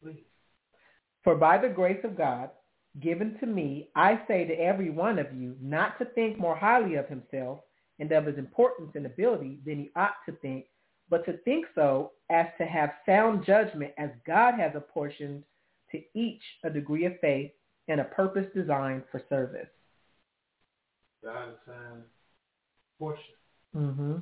[0.00, 0.16] slow down.
[1.24, 2.50] For by the grace of God
[3.00, 6.94] given to me, I say to every one of you not to think more highly
[6.94, 7.60] of himself
[7.98, 10.66] and of his importance and ability than he ought to think,
[11.10, 15.42] but to think so as to have sound judgment as God has apportioned
[15.92, 17.50] to each a degree of faith
[17.88, 19.68] and a purpose designed for service.
[21.22, 22.04] God assigned
[22.98, 23.34] portion.
[23.76, 24.16] Mm-hmm.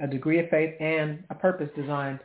[0.00, 2.18] A degree of faith and a purpose designed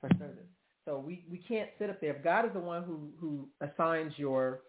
[0.00, 0.46] for service.
[0.84, 2.14] So we, we can't sit up there.
[2.14, 4.60] If God is the one who, who assigns your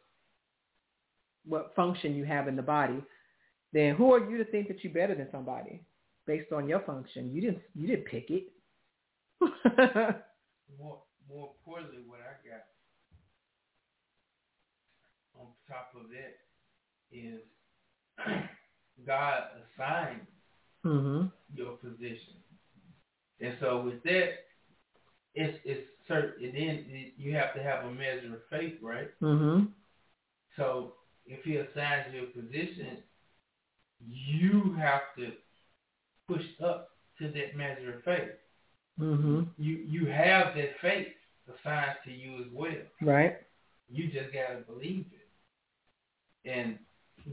[1.46, 3.02] what function you have in the body,
[3.72, 5.82] then who are you to think that you're better than somebody
[6.26, 7.32] based on your function?
[7.32, 8.52] You didn't you didn't pick it.
[10.78, 12.66] More, more importantly, what I got
[15.40, 16.47] on top of that
[17.12, 17.40] is
[19.06, 19.44] God
[19.78, 20.26] assigned
[20.86, 21.32] mhm.
[21.54, 22.36] your position,
[23.40, 24.30] and so with that,
[25.36, 26.46] it's it's certain.
[26.46, 29.10] And then it- you have to have a measure of faith, right?
[29.22, 29.72] Mhm.
[30.56, 30.96] So
[31.26, 33.04] if He assigns your position,
[34.00, 35.32] you have to
[36.28, 36.90] push up
[37.20, 38.32] to that measure of faith.
[39.00, 39.48] Mhm.
[39.58, 41.14] You you have that faith
[41.48, 42.82] assigned to you as well.
[43.02, 43.38] Right.
[43.90, 45.30] You just gotta believe it.
[46.50, 46.80] And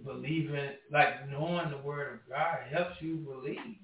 [0.05, 3.77] believing like knowing the word of God helps you believe.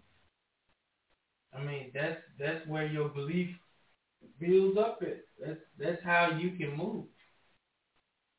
[1.55, 3.51] I mean that's that's where your belief
[4.39, 7.05] builds up It That's that's how you can move.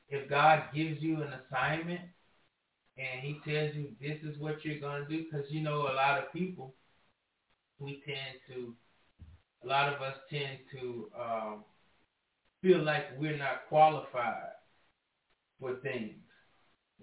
[0.08, 2.02] If God gives you an assignment
[2.98, 6.18] and he tells you this is what you're gonna do, because you know a lot
[6.18, 6.74] of people
[7.78, 8.74] we tend to
[9.64, 11.64] a lot of us tend to um,
[12.60, 14.50] feel like we're not qualified
[15.60, 16.21] for things.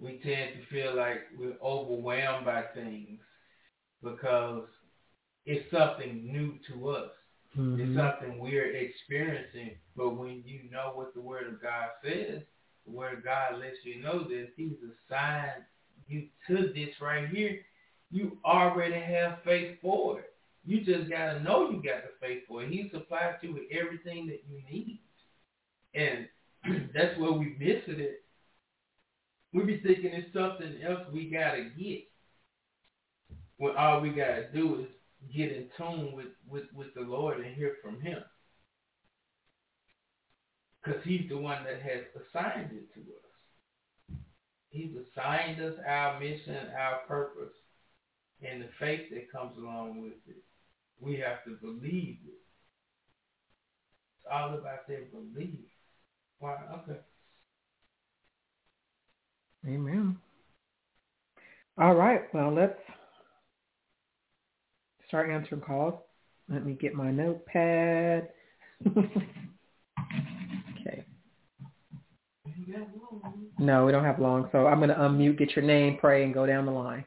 [0.00, 3.20] We tend to feel like we're overwhelmed by things
[4.02, 4.64] because
[5.44, 7.10] it's something new to us.
[7.54, 7.94] It's Mhm.
[7.96, 9.76] something we're experiencing.
[9.96, 12.42] But when you know what the Word of God says,
[12.86, 15.64] the Word of God lets you know that He's assigned
[16.06, 17.64] you to this right here.
[18.10, 20.32] You already have faith for it.
[20.64, 22.70] You just gotta know you got the faith for it.
[22.70, 25.00] He supplies you with everything that you need.
[25.94, 26.28] And
[26.94, 28.19] that's where we miss it.
[29.52, 32.04] We be thinking it's something else we gotta get.
[33.56, 34.86] When all we gotta do is
[35.34, 38.22] get in tune with, with, with the Lord and hear from him.
[40.82, 44.18] Because he's the one that has assigned it to us.
[44.70, 47.52] He's assigned us our mission, our purpose,
[48.40, 50.42] and the faith that comes along with it.
[51.00, 52.40] We have to believe it.
[54.16, 55.66] It's all about that belief.
[56.38, 56.56] Why?
[56.78, 57.00] Okay.
[59.66, 60.16] Amen.
[61.78, 62.22] All right.
[62.32, 62.78] Well, let's
[65.08, 65.94] start answering calls.
[66.48, 68.28] Let me get my notepad.
[68.86, 71.04] okay.
[73.58, 76.32] No, we don't have long, so I'm going to unmute, get your name, pray, and
[76.32, 77.04] go down the line.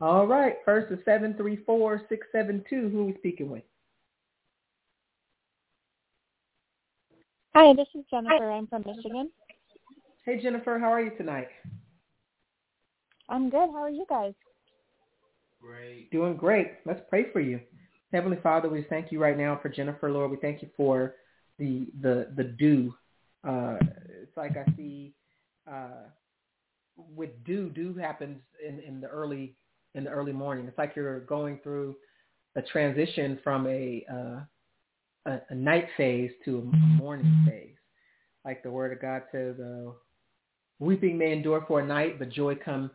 [0.00, 0.56] All right.
[0.64, 2.64] First is 734-672.
[2.70, 3.62] Who are we speaking with?
[7.54, 8.50] Hi, this is Jennifer.
[8.50, 9.30] I'm from Michigan.
[10.24, 10.78] Hey, Jennifer.
[10.78, 11.48] How are you tonight?
[13.28, 13.70] I'm good.
[13.70, 14.34] How are you guys?
[15.60, 16.12] Great.
[16.12, 16.74] Doing great.
[16.86, 17.60] Let's pray for you.
[18.12, 20.30] Heavenly Father, we thank you right now for Jennifer, Lord.
[20.30, 21.16] We thank you for
[21.58, 22.94] the the the dew.
[23.42, 23.78] Uh,
[24.22, 25.12] it's like I see
[25.68, 26.06] uh,
[26.96, 27.70] with dew.
[27.70, 29.56] Dew happens in, in the early
[29.96, 30.68] in the early morning.
[30.68, 31.96] It's like you're going through
[32.54, 37.74] a transition from a uh, a, a night phase to a morning phase.
[38.44, 39.92] Like the Word of God says, uh,
[40.82, 42.90] "Weeping may endure for a night, but joy come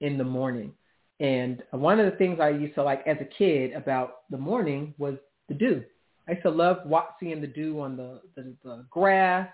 [0.00, 0.72] in the morning."
[1.20, 4.94] And one of the things I used to like as a kid about the morning
[4.98, 5.14] was
[5.48, 5.84] the dew.
[6.28, 6.78] I used to love
[7.18, 9.48] seeing the dew on the, the, the grass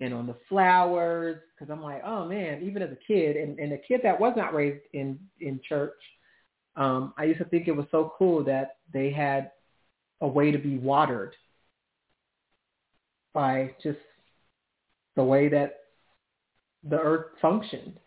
[0.00, 3.72] and on the flowers because I'm like, oh man, even as a kid and, and
[3.72, 5.98] a kid that was not raised in, in church,
[6.76, 9.50] um, I used to think it was so cool that they had
[10.20, 11.34] a way to be watered
[13.32, 13.98] by just
[15.16, 15.79] the way that
[16.88, 17.98] the earth functioned.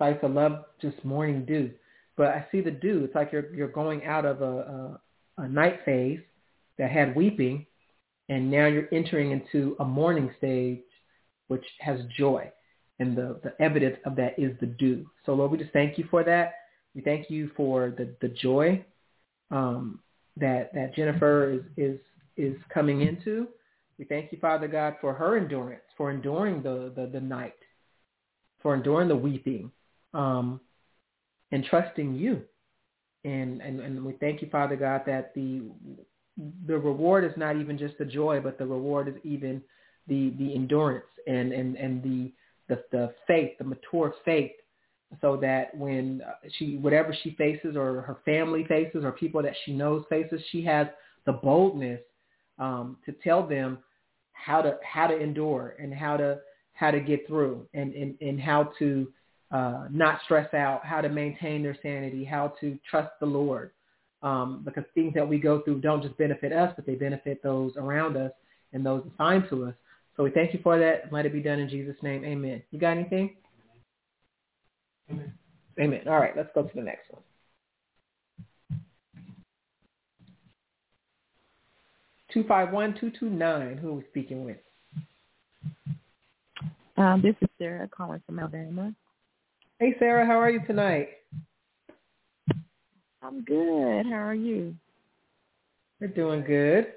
[0.00, 1.72] I used love just morning dew
[2.18, 3.04] but I see the dew.
[3.04, 5.00] It's like you're you're going out of a, a,
[5.38, 6.20] a night phase
[6.76, 7.64] that had weeping,
[8.28, 10.80] and now you're entering into a morning stage,
[11.46, 12.50] which has joy,
[12.98, 15.06] and the the evidence of that is the dew.
[15.24, 16.54] So Lord, we just thank you for that.
[16.94, 18.84] We thank you for the, the joy
[19.52, 20.00] um,
[20.36, 22.00] that that Jennifer is, is
[22.36, 23.46] is coming into.
[23.96, 27.56] We thank you, Father God, for her endurance, for enduring the, the, the night,
[28.62, 29.70] for enduring the weeping,
[30.14, 30.60] um,
[31.52, 32.42] and trusting you.
[33.24, 35.62] And, and and we thank you, Father God, that the
[36.66, 39.60] the reward is not even just the joy, but the reward is even
[40.06, 42.32] the the endurance and and and the
[42.68, 44.52] the, the faith, the mature faith,
[45.20, 46.22] so that when
[46.58, 50.64] she whatever she faces or her family faces or people that she knows faces, she
[50.64, 50.86] has
[51.26, 52.00] the boldness
[52.58, 53.78] um, to tell them
[54.32, 56.38] how to how to endure and how to
[56.78, 59.08] how to get through and and, and how to
[59.50, 63.72] uh, not stress out, how to maintain their sanity, how to trust the Lord.
[64.20, 67.72] Um, because things that we go through don't just benefit us, but they benefit those
[67.76, 68.32] around us
[68.72, 69.74] and those assigned to us.
[70.16, 71.12] So we thank you for that.
[71.12, 72.24] Let it be done in Jesus' name.
[72.24, 72.60] Amen.
[72.72, 73.36] You got anything?
[75.08, 75.32] Amen.
[75.80, 76.00] Amen.
[76.08, 77.22] All right, let's go to the next one.
[82.34, 84.58] 251-229, who are we speaking with?
[86.98, 88.92] Um, this is Sarah calling from Alabama.
[89.78, 91.10] Hey, Sarah, how are you tonight?
[93.22, 94.04] I'm good.
[94.06, 94.74] How are you?
[96.00, 96.88] We're doing good.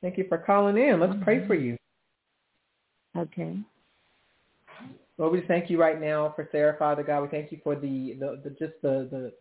[0.00, 1.00] Thank you for calling in.
[1.00, 1.76] Let's pray for you.
[3.16, 3.56] Okay.
[5.18, 7.22] Lord, we thank you right now for Sarah, Father God.
[7.22, 9.32] We thank you for the, the, the just the, the,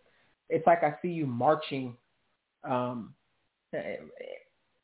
[0.49, 1.95] it's like I see you marching.
[2.63, 3.13] Um,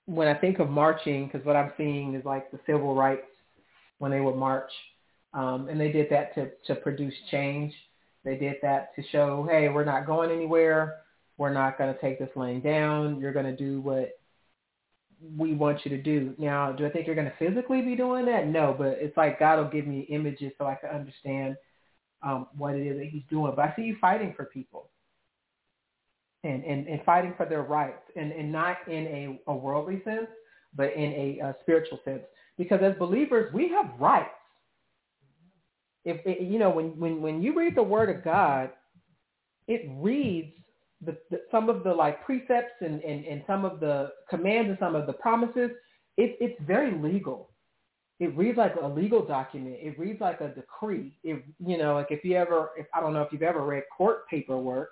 [0.05, 3.25] when I think of marching, because what I'm seeing is like the civil rights
[3.97, 4.69] when they would march.
[5.33, 7.73] Um, and they did that to, to produce change.
[8.23, 10.97] They did that to show, hey, we're not going anywhere.
[11.37, 13.19] We're not going to take this laying down.
[13.19, 14.19] You're going to do what
[15.37, 16.33] we want you to do.
[16.37, 18.47] Now, do I think you're going to physically be doing that?
[18.47, 21.55] No, but it's like God will give me images so I can understand
[22.23, 23.53] um, what it is that he's doing.
[23.55, 24.89] But I see you fighting for people
[26.43, 30.27] and, and, and fighting for their rights and, and not in a, a worldly sense,
[30.75, 32.21] but in a, a spiritual sense.
[32.57, 34.29] Because as believers, we have rights.
[36.05, 38.71] If it, you know, when, when, when you read the word of God,
[39.67, 40.53] it reads
[41.05, 44.77] the, the, some of the like precepts and, and, and some of the commands and
[44.79, 45.71] some of the promises,
[46.17, 47.49] it, it's very legal.
[48.19, 49.77] It reads like a legal document.
[49.79, 51.17] It reads like a decree.
[51.23, 53.83] It, you know, like if you ever, if I don't know if you've ever read
[53.95, 54.89] court paperwork,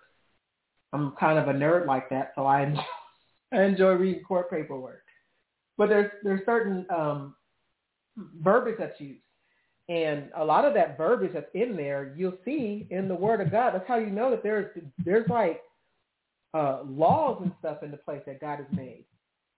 [0.93, 2.81] I'm kind of a nerd like that, so I enjoy,
[3.53, 5.03] I enjoy reading court paperwork.
[5.77, 7.35] But there's there's certain um,
[8.41, 9.21] verbiage that's used,
[9.89, 13.51] and a lot of that verbiage that's in there, you'll see in the Word of
[13.51, 13.73] God.
[13.73, 14.67] That's how you know that there's
[15.03, 15.61] there's like
[16.53, 19.05] uh, laws and stuff in the place that God has made,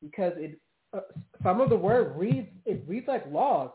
[0.01, 0.57] because it
[0.93, 1.01] uh,
[1.43, 3.71] some of the word reads it reads like laws.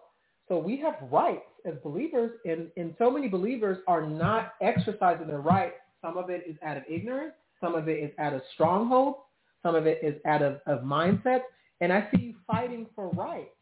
[0.48, 5.40] So we have rights as believers, and, and so many believers are not exercising their
[5.40, 5.74] rights.
[6.00, 7.32] Some of it is out of ignorance.
[7.60, 9.16] Some of it is out of stronghold,
[9.62, 11.40] Some of it is out of, of mindset.
[11.80, 13.55] And I see you fighting for rights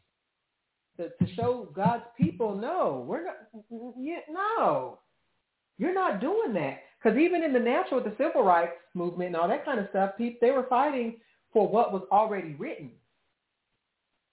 [0.96, 3.36] to, to show God's people, no, we're not,
[4.30, 4.98] no,
[5.78, 6.80] you're not doing that.
[7.02, 10.12] Because even in the natural, the civil rights movement and all that kind of stuff,
[10.16, 11.16] people, they were fighting
[11.52, 12.90] for what was already written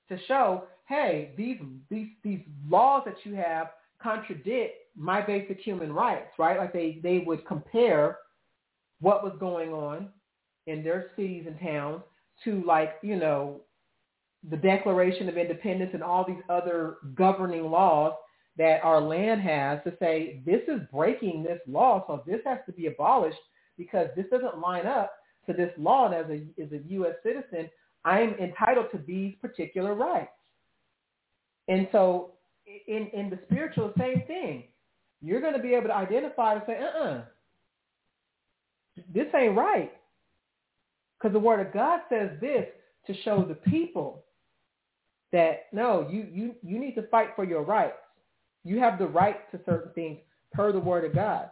[0.09, 1.57] to show, hey, these
[1.89, 6.57] these these laws that you have contradict my basic human rights, right?
[6.57, 8.18] Like they they would compare
[8.99, 10.09] what was going on
[10.68, 12.01] in their cities and towns
[12.43, 13.62] to like you know
[14.49, 18.13] the Declaration of Independence and all these other governing laws
[18.57, 22.73] that our land has to say this is breaking this law, so this has to
[22.73, 23.39] be abolished
[23.77, 25.13] because this doesn't line up
[25.47, 26.07] to this law.
[26.07, 27.15] And as a, as a U.S.
[27.23, 27.69] citizen,
[28.03, 30.31] I am entitled to these particular rights.
[31.67, 32.31] And so
[32.87, 34.65] in, in the spiritual, same thing.
[35.21, 37.21] You're going to be able to identify and say, uh-uh,
[39.13, 39.91] this ain't right.
[41.17, 42.65] Because the word of God says this
[43.05, 44.23] to show the people
[45.32, 47.97] that, no, you, you, you need to fight for your rights.
[48.63, 50.19] You have the right to certain things
[50.53, 51.49] per the word of God.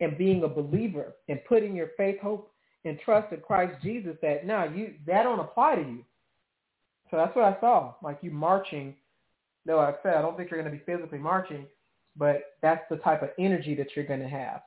[0.00, 2.52] And being a believer and putting your faith, hope,
[2.84, 6.04] and trust in Christ Jesus that now you that don't apply to you.
[7.10, 7.94] So that's what I saw.
[8.02, 8.94] Like you marching.
[9.64, 11.66] No, I said I don't think you're to be physically marching,
[12.16, 14.62] but that's the type of energy that you're to have.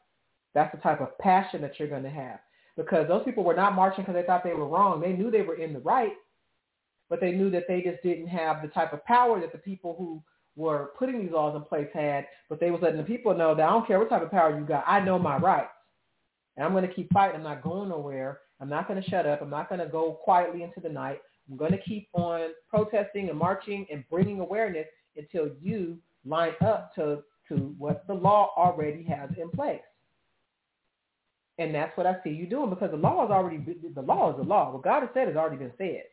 [0.53, 2.39] That's the type of passion that you're to have.
[2.75, 5.01] Because those people were not marching because they thought they were wrong.
[5.01, 6.13] They knew they were in the right,
[7.09, 9.95] but they knew that they just didn't have the type of power that the people
[9.97, 10.21] who
[10.55, 13.63] were putting these laws in place had, but they was letting the people know that
[13.63, 14.83] I don't care what type of power you got.
[14.85, 15.71] I know my rights.
[16.57, 17.37] And I'm going to keep fighting.
[17.37, 18.39] I'm not going nowhere.
[18.59, 19.41] I'm not going to shut up.
[19.41, 21.21] I'm not going to go quietly into the night.
[21.49, 24.85] I'm going to keep on protesting and marching and bringing awareness
[25.15, 29.79] until you line up to, to what the law already has in place.
[31.57, 33.57] And that's what I see you doing because the law is already
[33.93, 34.71] the law is the law.
[34.71, 36.03] What God has said has already been said.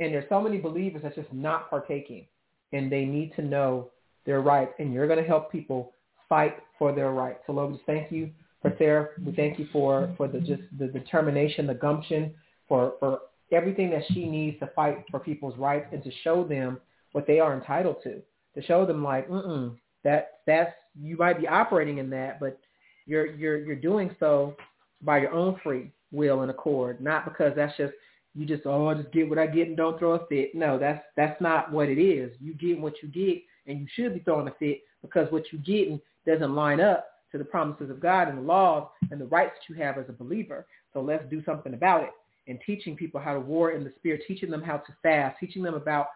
[0.00, 2.26] And there's so many believers that's just not partaking,
[2.72, 3.90] and they need to know
[4.26, 4.72] their rights.
[4.78, 5.92] And you're going to help people
[6.28, 7.40] fight for their rights.
[7.46, 8.30] So Lord, we thank you
[8.62, 9.08] for Sarah.
[9.24, 12.34] We thank you for for the just the determination, the gumption,
[12.68, 13.20] for for
[13.52, 16.78] everything that she needs to fight for people's rights and to show them
[17.12, 18.20] what they are entitled to.
[18.54, 22.58] To show them like, mm that that's you might be operating in that, but
[23.06, 24.56] you're you're you're doing so
[25.02, 27.92] by your own free will and accord, not because that's just
[28.38, 30.54] you just oh just get what I get and don't throw a fit.
[30.54, 32.30] No, that's that's not what it is.
[32.40, 35.62] You get what you get, and you should be throwing a fit because what you're
[35.62, 39.54] getting doesn't line up to the promises of God and the laws and the rights
[39.56, 40.66] that you have as a believer.
[40.92, 42.10] So let's do something about it.
[42.46, 45.62] And teaching people how to war in the spirit, teaching them how to fast, teaching
[45.62, 46.06] them about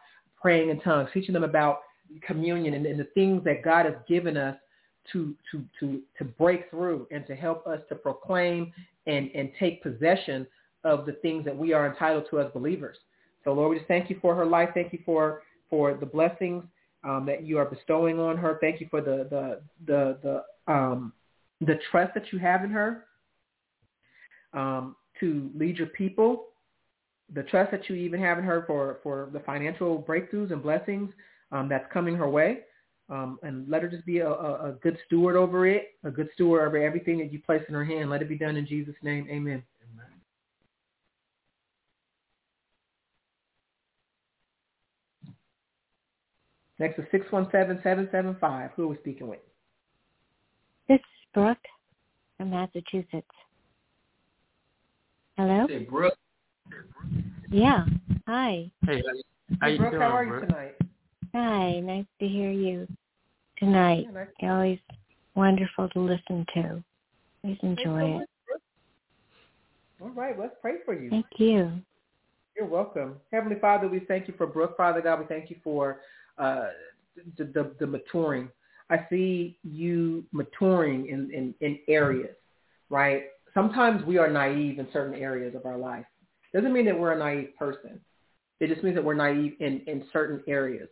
[0.41, 1.81] praying in tongues, teaching them about
[2.25, 4.57] communion and, and the things that God has given us
[5.13, 8.73] to to to to break through and to help us to proclaim
[9.09, 10.47] and and take possession
[10.85, 12.97] of the things that we are entitled to as believers.
[13.45, 14.71] So Lord, we just thank you for her life.
[14.75, 16.65] Thank you for for the blessings
[17.05, 18.59] um, that you are bestowing on her.
[18.61, 21.13] Thank you for the the the the um,
[21.61, 23.05] the trust that you have in her
[24.53, 26.47] um, to lead your people.
[27.35, 31.11] The trust that you even have in her for for the financial breakthroughs and blessings
[31.51, 32.61] um, that's coming her way.
[33.11, 36.31] Um, and let her just be a, a, a good steward over it, a good
[36.35, 38.09] steward over everything that you place in her hand.
[38.09, 39.27] Let it be done in Jesus' name.
[39.29, 39.63] Amen.
[39.93, 40.07] Amen.
[46.83, 48.71] Next is 617-775.
[48.75, 49.39] Who are we speaking with?
[50.89, 51.57] This is Brooke
[52.37, 53.25] from Massachusetts.
[55.37, 55.69] Hello?
[55.69, 56.19] Say, Brooke.
[57.53, 57.87] Yeah.
[58.27, 58.69] Hi.
[58.85, 59.23] Hey, how you,
[59.61, 60.75] how Hey, you Brooke, doing, how are you tonight?
[61.33, 61.79] Hi.
[61.79, 62.89] Nice to hear you
[63.59, 64.07] tonight.
[64.07, 64.79] Yeah, nice- Always
[65.37, 66.83] wonderful to listen to.
[67.45, 68.29] Please Thanks so enjoy it.
[70.01, 71.11] All right, let's pray for you.
[71.11, 71.81] Thank you.
[72.57, 73.21] You're welcome.
[73.33, 74.77] Heavenly Father, we thank you for Brooke.
[74.77, 76.01] Father God, we thank you for
[76.39, 76.69] uh,
[77.37, 78.49] the, the, the maturing.
[78.91, 82.37] I see you maturing in, in, in areas,
[82.91, 83.25] right?
[83.55, 86.05] Sometimes we are naive in certain areas of our life.
[86.53, 88.01] Doesn't mean that we're a naive person.
[88.61, 90.89] It just means that we're naive in, in certain areas.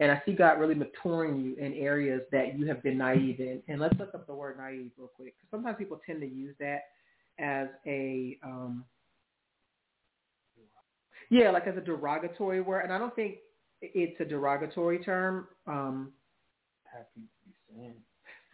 [0.00, 3.62] And I see God really maturing you in areas that you have been naive in.
[3.68, 5.34] And let's look up the word naive real quick.
[5.36, 6.82] Because sometimes people tend to use that
[7.38, 8.84] as a um,
[11.30, 13.36] yeah, like as a derogatory word, and I don't think
[13.80, 15.48] it's a derogatory term.
[15.66, 16.12] Um,
[16.84, 17.94] Happy to be saying.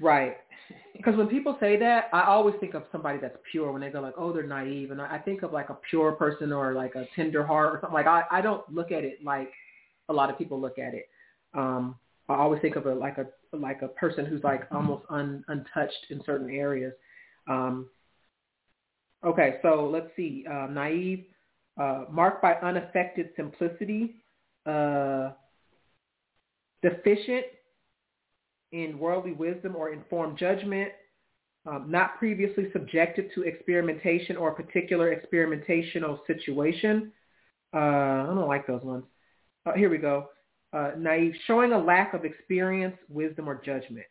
[0.01, 0.37] right.
[0.97, 3.73] Because when people say that, I always think of somebody that's pure.
[3.73, 6.13] When they go like, "Oh, they're naive," and I I think of like a pure
[6.13, 7.95] person or like a tender heart or something.
[7.95, 9.51] Like I, I don't look at it like
[10.11, 11.09] a lot of people look at it.
[11.55, 11.97] Um,
[12.29, 16.07] I always think of it like a like a person who's like almost un, untouched
[16.11, 16.93] in certain areas.
[17.49, 17.89] Um,
[19.25, 20.45] okay, so let's see.
[20.49, 21.25] Uh, naive,
[21.81, 24.20] uh, marked by unaffected simplicity,
[24.71, 25.33] uh,
[26.83, 27.47] deficient
[28.73, 30.91] in worldly wisdom or informed judgment,
[31.67, 37.13] um, not previously subjected to experimentation or particular experimentational situation.
[37.75, 39.05] Uh, I don't like those ones.
[39.67, 40.29] Uh, here we go.
[40.73, 44.07] Uh, naive, showing a lack of experience, wisdom, or judgment.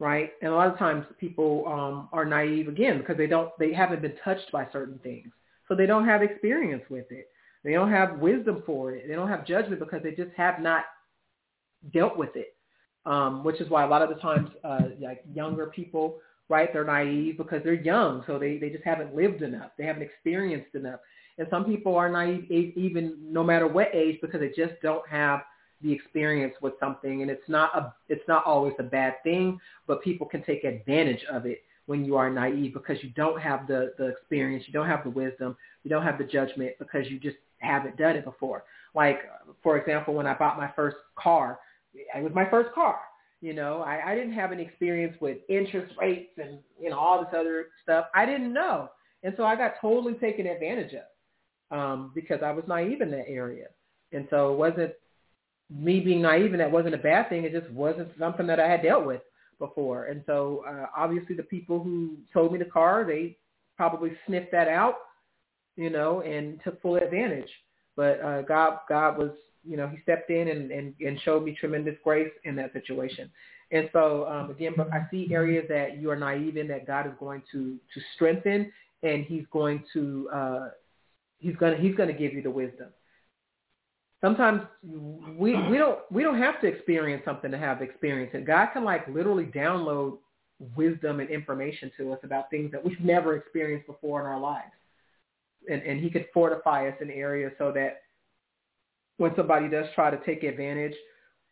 [0.00, 3.72] Right, and a lot of times people um, are naive again because they don't, they
[3.72, 5.32] haven't been touched by certain things,
[5.66, 7.26] so they don't have experience with it.
[7.64, 9.08] They don't have wisdom for it.
[9.08, 10.84] They don't have judgment because they just have not
[11.92, 12.54] dealt with it.
[13.06, 16.18] Um, which is why a lot of the times, uh, like younger people,
[16.50, 19.70] right, they're naive because they're young, so they, they just haven't lived enough.
[19.78, 21.00] They haven't experienced enough.
[21.38, 25.40] And some people are naive even no matter what age because they just don't have
[25.80, 27.22] the experience with something.
[27.22, 31.24] And it's not a, it's not always a bad thing, but people can take advantage
[31.30, 34.88] of it when you are naive because you don't have the, the experience, you don't
[34.88, 38.64] have the wisdom, you don't have the judgment because you just haven't done it before.
[38.94, 39.20] Like,
[39.62, 41.58] for example, when I bought my first car,
[41.94, 42.98] it was my first car.
[43.40, 47.20] You know, I, I didn't have any experience with interest rates and, you know, all
[47.20, 48.06] this other stuff.
[48.14, 48.88] I didn't know.
[49.22, 53.28] And so I got totally taken advantage of um, because I was naive in that
[53.28, 53.66] area.
[54.12, 54.92] And so it wasn't
[55.70, 57.44] me being naive and that wasn't a bad thing.
[57.44, 59.20] It just wasn't something that I had dealt with
[59.58, 60.06] before.
[60.06, 63.36] And so uh, obviously the people who sold me the car, they
[63.76, 64.94] probably sniffed that out,
[65.78, 67.48] you know, and took full advantage.
[67.96, 69.30] But uh, God, God was,
[69.64, 73.30] you know, he stepped in and, and, and showed me tremendous grace in that situation.
[73.70, 77.06] And so um, again, but I see areas that you are naive in that God
[77.06, 78.72] is going to to strengthen,
[79.02, 80.68] and He's going to uh,
[81.38, 82.88] He's gonna He's gonna give you the wisdom.
[84.22, 88.46] Sometimes we we don't we don't have to experience something to have experience it.
[88.46, 90.16] God can like literally download
[90.74, 94.72] wisdom and information to us about things that we've never experienced before in our lives.
[95.68, 98.02] And, and he could fortify us in areas so that
[99.18, 100.94] when somebody does try to take advantage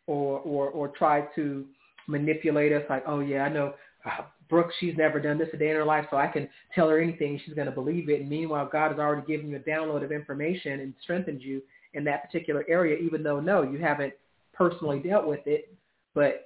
[0.07, 1.65] or, or, or try to
[2.07, 3.73] manipulate us like, oh yeah, I know
[4.05, 6.87] uh, Brooke, she's never done this a day in her life, so I can tell
[6.89, 7.39] her anything.
[7.45, 8.21] She's going to believe it.
[8.21, 11.61] And meanwhile, God has already given you a download of information and strengthened you
[11.93, 14.13] in that particular area, even though, no, you haven't
[14.53, 15.73] personally dealt with it.
[16.15, 16.45] But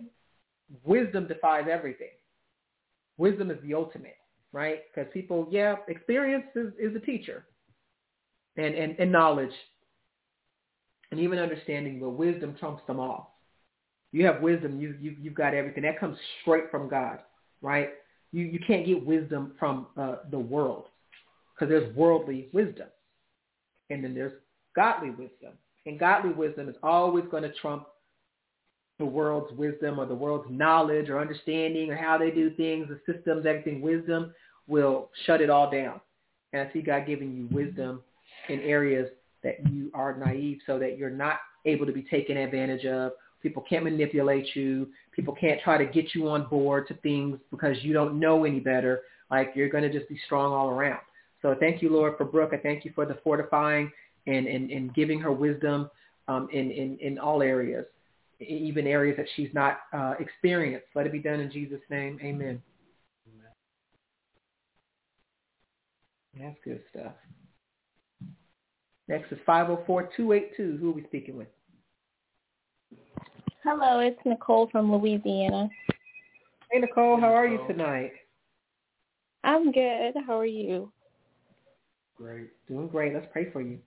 [0.83, 2.09] wisdom defies everything.
[3.17, 4.17] Wisdom is the ultimate,
[4.51, 4.79] right?
[4.93, 7.45] Because people, yeah, experience is, is a teacher
[8.57, 9.53] and, and, and knowledge
[11.11, 13.39] and even understanding, but wisdom trumps them all.
[14.11, 15.83] You have wisdom, you, you, you've got everything.
[15.83, 17.19] That comes straight from God
[17.61, 17.89] right?
[18.31, 20.85] You, you can't get wisdom from uh, the world
[21.53, 22.87] because there's worldly wisdom.
[23.89, 24.33] And then there's
[24.75, 25.53] godly wisdom.
[25.85, 27.87] And godly wisdom is always going to trump
[28.99, 32.99] the world's wisdom or the world's knowledge or understanding or how they do things, the
[33.11, 33.81] systems, everything.
[33.81, 34.33] Wisdom
[34.67, 35.99] will shut it all down.
[36.53, 38.01] And I see God giving you wisdom
[38.49, 39.09] in areas
[39.43, 43.63] that you are naive so that you're not able to be taken advantage of People
[43.67, 44.89] can't manipulate you.
[45.11, 48.59] People can't try to get you on board to things because you don't know any
[48.59, 49.01] better.
[49.29, 50.99] Like you're going to just be strong all around.
[51.41, 52.51] So thank you, Lord, for Brooke.
[52.53, 53.91] I thank you for the fortifying
[54.27, 55.89] and, and, and giving her wisdom
[56.27, 57.85] um, in, in, in all areas,
[58.39, 60.85] even areas that she's not uh, experienced.
[60.93, 62.19] Let it be done in Jesus' name.
[62.21, 62.61] Amen.
[66.39, 67.13] That's good stuff.
[69.11, 70.79] Next is 504-282.
[70.79, 71.49] Who are we speaking with?
[73.61, 75.69] Hello, it's Nicole from Louisiana.
[76.71, 78.13] Hey, Nicole, how are you tonight?
[79.43, 80.13] I'm good.
[80.25, 80.93] How are you?
[82.15, 82.51] Great.
[82.69, 83.13] Doing great.
[83.13, 83.79] Let's pray for you.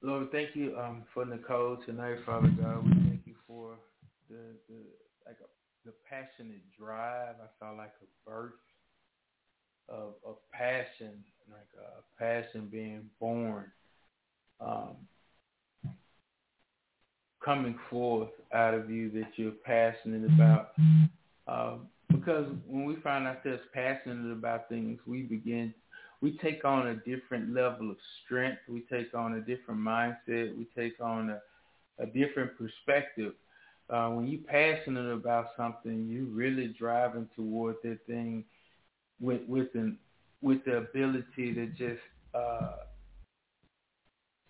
[0.00, 2.86] Lord, thank you um, for Nicole tonight, Father God.
[2.86, 3.74] We thank you for
[4.30, 4.80] the, the
[5.26, 5.48] like a,
[5.84, 7.34] the passionate drive.
[7.38, 8.52] I felt like a birth
[9.88, 11.12] of of passion,
[11.50, 13.64] like a passion being born.
[14.60, 14.96] Um,
[17.46, 20.72] coming forth out of you that you're passionate about.
[21.46, 25.72] Um, because when we find ourselves passionate about things, we begin,
[26.20, 28.58] we take on a different level of strength.
[28.68, 30.56] We take on a different mindset.
[30.56, 31.40] We take on a,
[32.02, 33.34] a different perspective.
[33.88, 38.44] Uh, when you're passionate about something, you're really driving toward that thing
[39.20, 39.98] with with an,
[40.42, 42.00] with the ability to just
[42.34, 42.76] uh,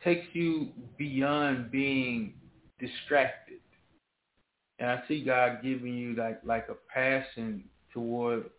[0.05, 2.35] takes you beyond being
[2.81, 3.61] distracted.
[4.79, 8.51] And I see God giving you like like a passion toward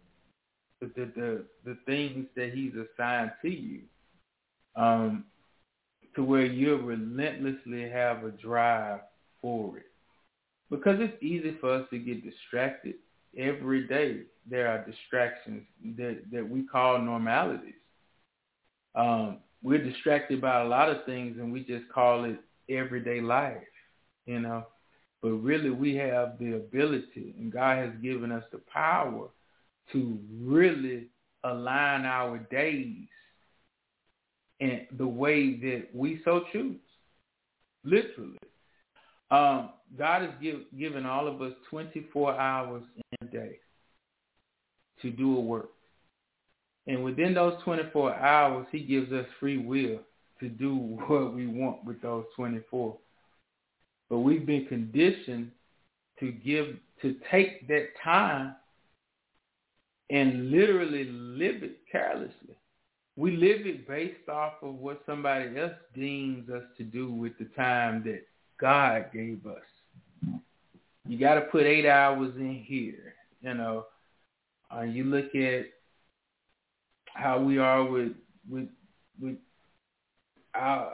[0.82, 3.82] the the the, the things that He's assigned to you,
[4.76, 5.26] um,
[6.16, 9.02] to where you'll relentlessly have a drive
[9.42, 9.86] for it.
[10.70, 12.96] Because it's easy for us to get distracted
[13.38, 14.22] every day.
[14.50, 15.64] There are distractions
[15.98, 17.74] that that we call normalities.
[18.96, 22.40] Um, we're distracted by a lot of things, and we just call it
[22.70, 23.58] everyday life
[24.28, 24.68] you know.
[25.24, 29.30] But really, we have the ability, and God has given us the power
[29.92, 31.08] to really
[31.44, 33.08] align our days
[34.60, 36.80] in the way that we so choose,
[37.84, 38.38] literally.
[39.32, 43.58] Um, God has give, given all of us 24 hours in a day
[45.02, 45.70] to do a work.
[46.88, 50.00] And within those 24 hours, he gives us free will
[50.40, 50.76] to do
[51.08, 52.96] what we want with those 24.
[54.10, 55.52] But we've been conditioned
[56.20, 58.56] to give to take that time
[60.10, 62.56] and literally live it carelessly.
[63.18, 67.46] We live it based off of what somebody else deems us to do with the
[67.56, 68.22] time that
[68.60, 70.42] God gave us.
[71.08, 73.16] You got to put eight hours in here.
[73.42, 73.86] You know,
[74.76, 75.66] uh, you look at
[77.14, 78.14] how we are with
[78.50, 78.68] with
[79.20, 79.38] with
[80.56, 80.94] our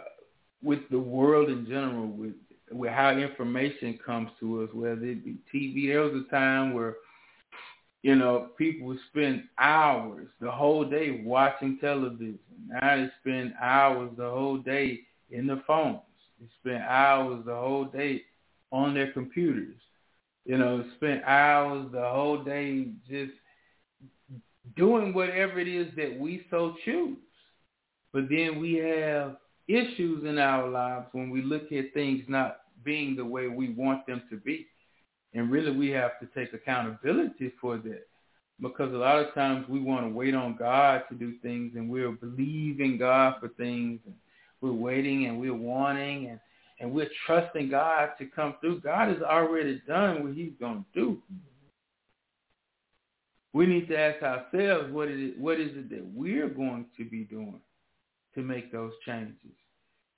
[0.64, 2.34] with the world in general, with
[2.72, 5.88] with how information comes to us, whether it be TV.
[5.88, 6.96] There was a time where,
[8.02, 12.40] you know, people would spend hours the whole day watching television.
[12.68, 16.00] Now they spend hours the whole day in the phones.
[16.40, 18.24] They spend hours the whole day
[18.72, 19.78] on their computers.
[20.46, 23.34] You know, spend hours the whole day just
[24.76, 27.18] doing whatever it is that we so choose.
[28.12, 29.38] But then we have
[29.68, 34.06] issues in our lives when we look at things not being the way we want
[34.06, 34.68] them to be.
[35.34, 38.08] And really we have to take accountability for that.
[38.62, 41.90] Because a lot of times we want to wait on God to do things and
[41.90, 44.16] we're believing God for things and
[44.62, 46.40] we're waiting and we're wanting and,
[46.80, 48.82] and we're trusting God to come through.
[48.82, 51.18] God has already done what he's going to do.
[53.54, 57.06] We need to ask ourselves what is it what is it that we're going to
[57.06, 57.62] be doing
[58.36, 59.36] to make those changes.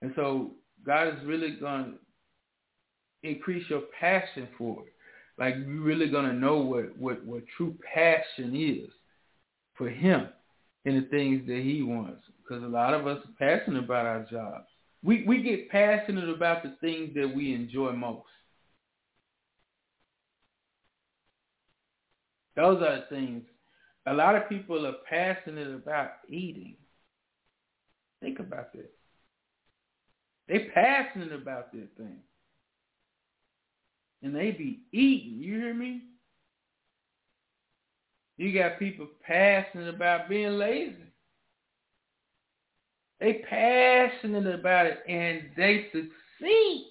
[0.01, 0.51] And so
[0.86, 1.93] God is really going
[3.23, 4.93] to increase your passion for it.
[5.38, 8.89] Like you're really going to know what, what, what true passion is
[9.75, 10.29] for him
[10.86, 12.21] and the things that he wants.
[12.41, 14.67] Because a lot of us are passionate about our jobs.
[15.03, 18.23] We, we get passionate about the things that we enjoy most.
[22.55, 23.43] Those are things.
[24.05, 26.75] A lot of people are passionate about eating.
[28.21, 28.91] Think about that.
[30.47, 32.19] They passionate about that thing.
[34.21, 36.01] And they be eating, you hear me?
[38.37, 40.95] You got people passionate about being lazy.
[43.19, 46.87] They passionate about it and they succeed.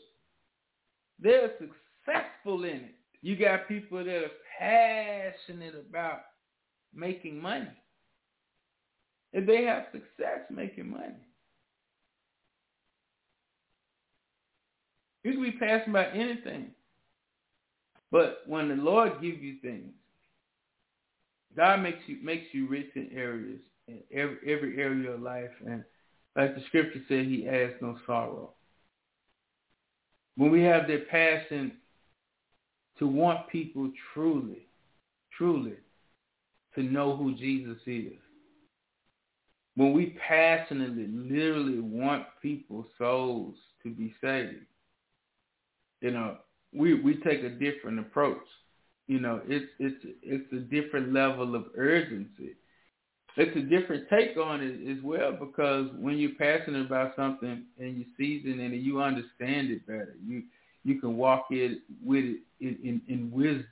[1.20, 2.94] They're successful in it.
[3.25, 6.20] You got people that are passionate about
[6.95, 7.70] making money.
[9.33, 11.16] And they have success making money.
[15.22, 16.72] You can be passionate about anything.
[18.12, 19.95] But when the Lord gives you things,
[21.57, 25.83] God makes you makes you rich in areas in every every area of life, and
[26.37, 28.51] like the scripture said, He adds no sorrow.
[30.37, 31.72] When we have that passion
[32.99, 34.66] to want people truly,
[35.37, 35.75] truly
[36.75, 38.12] to know who Jesus is,
[39.76, 44.66] when we passionately, literally want people's souls to be saved,
[46.00, 46.37] you know,
[46.72, 48.46] we we take a different approach.
[49.07, 52.54] You know, it's it's it's a different level of urgency.
[53.37, 57.96] It's a different take on it as well because when you're passionate about something and
[57.99, 60.45] you season it and you understand it better, you
[60.84, 63.66] you can walk it with it in, in, wisdom.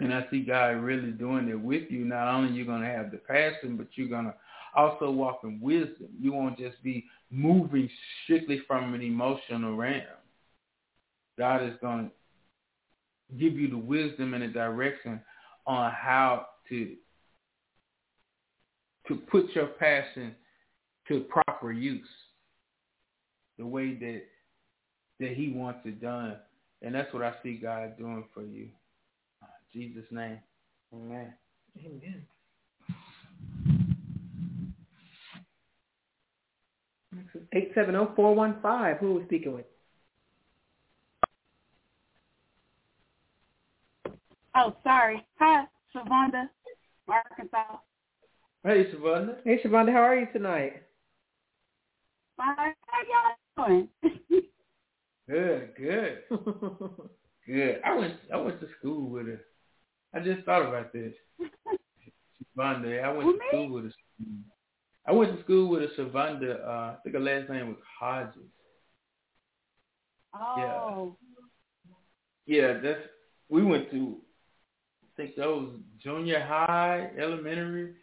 [0.00, 2.04] And I see God really doing it with you.
[2.04, 4.34] Not only you're going to have the passion, but you're going to
[4.74, 6.08] also walk in wisdom.
[6.20, 7.88] You won't just be moving
[8.24, 10.02] strictly from an emotional realm.
[11.38, 15.20] God is going to give you the wisdom and the direction
[15.66, 16.96] on how to
[19.08, 20.34] to put your passion
[21.08, 22.08] to proper use,
[23.58, 24.22] the way that
[25.24, 26.36] that He wants it done,
[26.82, 28.68] and that's what I see God doing for you.
[29.42, 30.38] In Jesus' name,
[30.92, 31.32] Amen.
[31.78, 32.22] Amen.
[37.52, 38.98] Eight seven zero four one five.
[38.98, 39.64] Who are we speaking with?
[44.56, 45.24] Oh, sorry.
[45.40, 45.64] Hi,
[45.94, 46.48] Shavonda,
[47.08, 47.78] Arkansas.
[48.62, 49.36] Hey, Shavonda.
[49.44, 50.82] Hey, Shavonda, how are you tonight?
[52.36, 52.74] Fine.
[52.86, 53.88] How y'all doing?
[55.28, 56.18] Good, good,
[57.46, 57.80] good.
[57.84, 59.40] I went, I went to school with her.
[60.14, 61.14] I just thought about this.
[62.56, 63.90] Shavonda, I went With to school with her.
[65.06, 66.60] I went to school with a Shavonda.
[66.64, 68.42] Uh, I think her last name was Hodges.
[70.34, 71.16] oh.
[72.46, 73.00] Yeah, that's.
[73.48, 74.18] We went to.
[75.02, 75.70] I think that was
[76.02, 77.94] junior high, elementary,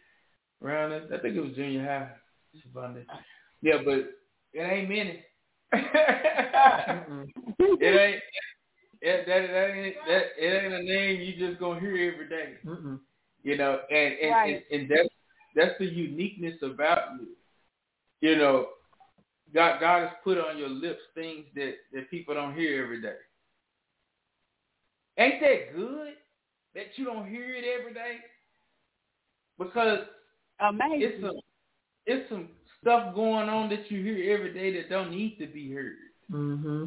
[0.62, 1.16] around that.
[1.16, 2.10] I think it was junior high.
[2.56, 3.04] Shavonda.
[3.60, 4.10] Yeah, but
[4.52, 5.22] it ain't many.
[7.80, 8.22] It ain't.
[9.04, 12.54] It, that, that ain't that it ain't a name you just gonna hear every day.
[12.64, 13.00] Mm-mm.
[13.42, 14.64] You know, and and, Right.
[14.70, 15.08] and and that's
[15.56, 17.28] that's the uniqueness about you.
[18.20, 18.68] You know,
[19.52, 23.16] God God has put on your lips things that that people don't hear every day.
[25.18, 26.14] Ain't that good
[26.74, 28.18] that you don't hear it every day?
[29.58, 30.00] Because
[30.60, 31.02] Amazing.
[31.02, 31.40] it's some
[32.06, 32.48] it's some
[32.82, 35.96] stuff going on that you hear every day that don't need to be heard.
[36.30, 36.86] Mm-hmm.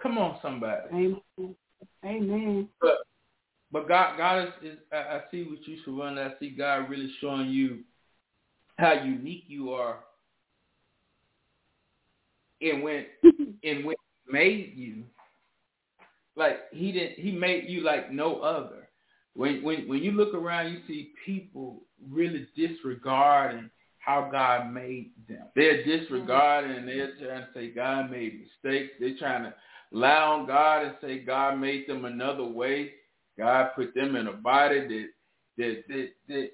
[0.00, 0.82] Come on, somebody.
[0.92, 1.56] Amen.
[2.04, 2.68] Amen.
[2.80, 2.98] But
[3.72, 7.10] but God God is, is I, I see what you Shavonda, I see God really
[7.20, 7.80] showing you
[8.78, 9.98] how unique you are
[12.60, 13.06] and when
[13.64, 13.96] and when
[14.26, 15.04] he made you
[16.36, 18.88] like he didn't he made you like no other.
[19.34, 23.70] When when when you look around you see people really disregarding
[24.04, 25.46] how God made them.
[25.54, 25.90] They're mm-hmm.
[25.90, 28.92] disregarding and they're trying to say God made mistakes.
[29.00, 29.54] They're trying to
[29.92, 32.92] lie on God and say God made them another way.
[33.38, 35.08] God put them in a body that
[35.56, 36.50] that that that,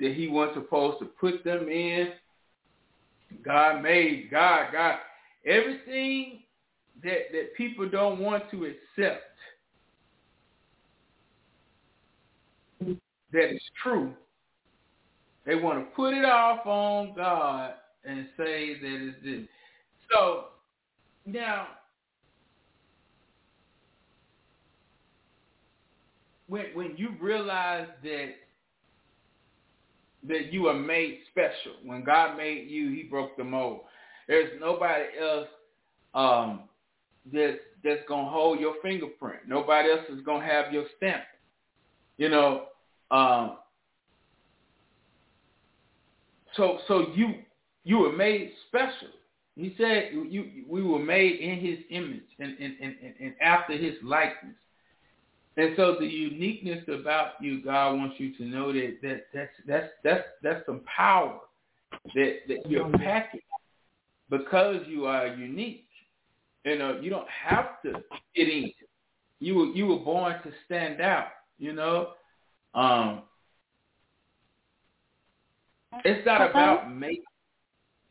[0.00, 2.12] that He wasn't supposed to put them in.
[3.44, 4.98] God made God God
[5.44, 6.42] everything
[7.02, 9.24] that that people don't want to accept
[13.32, 14.14] that is true.
[15.46, 19.48] They want to put it off on God and say that it's this.
[20.12, 20.46] So
[21.26, 21.68] now
[26.48, 28.34] when when you realize that
[30.26, 31.72] that you are made special.
[31.84, 33.80] When God made you, He broke the mold.
[34.26, 35.48] There's nobody else
[36.14, 36.60] um,
[37.32, 39.40] that that's gonna hold your fingerprint.
[39.46, 41.24] Nobody else is gonna have your stamp.
[42.16, 42.66] You know.
[43.10, 43.58] Um,
[46.56, 47.34] so so you
[47.84, 49.08] you were made special.
[49.56, 53.94] He said you we were made in His image and and, and, and after His
[54.02, 54.56] likeness.
[55.56, 59.90] And so the uniqueness about you, God wants you to know that, that that's that's
[60.02, 61.38] that's that's some power
[62.14, 63.40] that that you're packing
[64.30, 65.86] because you are unique.
[66.64, 67.92] You know, you don't have to
[68.34, 68.72] fit in.
[69.38, 71.28] You were you were born to stand out.
[71.58, 72.10] You know,
[72.74, 73.22] um,
[76.04, 77.24] it's not about making.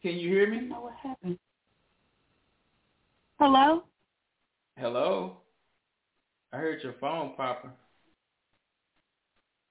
[0.01, 0.57] Can you hear me?
[0.57, 1.39] I don't know what happened.
[3.39, 3.83] Hello?
[4.77, 5.37] Hello.
[6.51, 7.71] I heard your phone popping.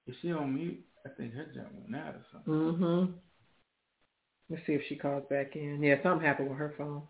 [0.07, 0.83] Is she on mute?
[1.05, 2.53] I think her jump went out or something.
[2.53, 3.11] Mm-hmm.
[4.49, 5.81] Let's see if she calls back in.
[5.81, 7.03] Yeah, something happened with her phone.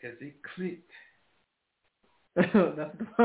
[0.00, 0.90] Because it clicked.
[2.36, 2.50] That's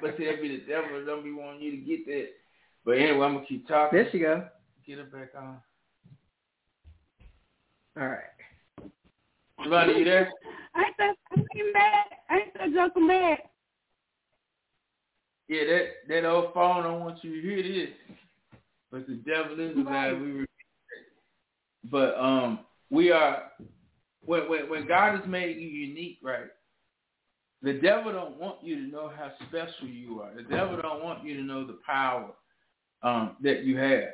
[0.00, 1.04] but see, that be the devil.
[1.06, 2.28] Don't be wanting you to get that.
[2.84, 3.98] But anyway, I'm to keep talking.
[3.98, 4.46] there she go.
[4.88, 5.58] Get her back on.
[8.00, 8.90] All right.
[9.62, 10.32] Savannah, you there?
[10.74, 12.06] I Ain't that fucking bad?
[12.30, 13.38] Ain't that joking bad?
[15.48, 17.94] Yeah, that that old phone don't want you to hear this.
[18.90, 20.12] But the devil is Right.
[20.12, 20.22] alive.
[20.22, 20.46] We were,
[21.90, 23.52] but um, we are
[24.24, 26.48] when when when God has made you unique, right?
[27.60, 30.32] The devil don't want you to know how special you are.
[30.34, 32.30] The devil don't want you to know the power
[33.02, 34.04] um, that you have,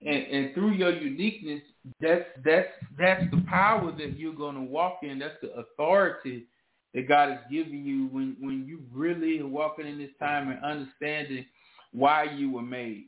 [0.00, 1.62] and and through your uniqueness,
[2.00, 2.68] that's that's
[2.98, 5.18] that's the power that you're going to walk in.
[5.18, 6.46] That's the authority
[6.94, 10.62] that God is giving you when when you really are walking in this time and
[10.64, 11.46] understanding
[11.92, 13.06] why you were made,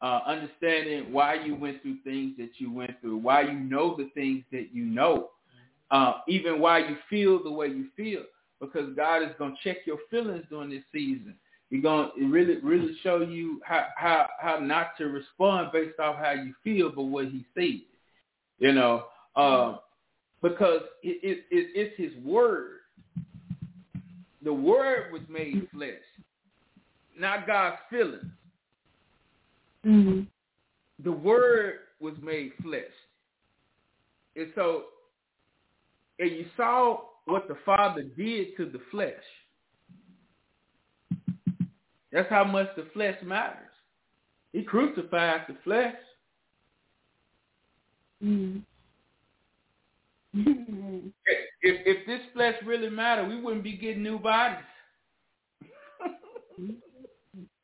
[0.00, 4.10] uh, understanding why you went through things that you went through, why you know the
[4.14, 5.30] things that you know,
[5.90, 8.22] uh, even why you feel the way you feel,
[8.60, 11.34] because God is going to check your feelings during this season.
[11.72, 16.16] He's going to really really show you how how how not to respond based off
[16.16, 17.82] how you feel, but what He sees.
[18.58, 19.78] You know, uh,
[20.40, 22.82] because it, it, it, it's His word
[24.44, 25.90] the word was made flesh,
[27.18, 28.24] not God's feelings.
[29.86, 30.22] Mm-hmm.
[31.04, 32.82] The word was made flesh.
[34.34, 34.84] And so,
[36.18, 39.12] and you saw what the Father did to the flesh.
[42.12, 43.70] That's how much the flesh matters.
[44.52, 45.94] He crucifies the flesh.
[48.22, 48.58] Mm-hmm.
[50.34, 54.64] If if this flesh really mattered, we wouldn't be getting new bodies.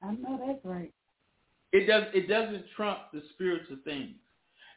[0.03, 0.93] I know that's right.
[1.73, 4.15] it does it doesn't trump the spiritual things.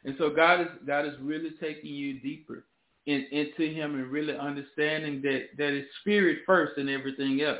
[0.04, 2.64] And so God is God is really taking you deeper
[3.06, 7.58] in, into him and really understanding that that is spirit first and everything else.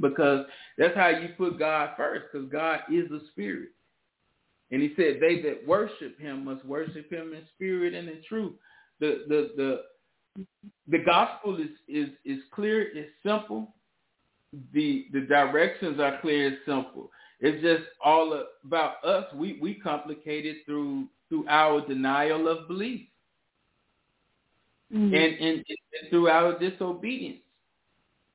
[0.00, 0.46] Because
[0.76, 3.70] that's how you put God first, because God is a spirit.
[4.70, 8.54] And he said, They that worship him must worship him in spirit and in truth.
[9.00, 10.44] The the the
[10.88, 13.74] the gospel is, is, is clear, it's simple.
[14.72, 17.10] The the directions are clear, it's simple.
[17.40, 19.24] It's just all about us.
[19.34, 23.08] We we complicate it through through our denial of belief
[24.92, 25.14] Mm-hmm.
[25.14, 27.40] and, and, and through our disobedience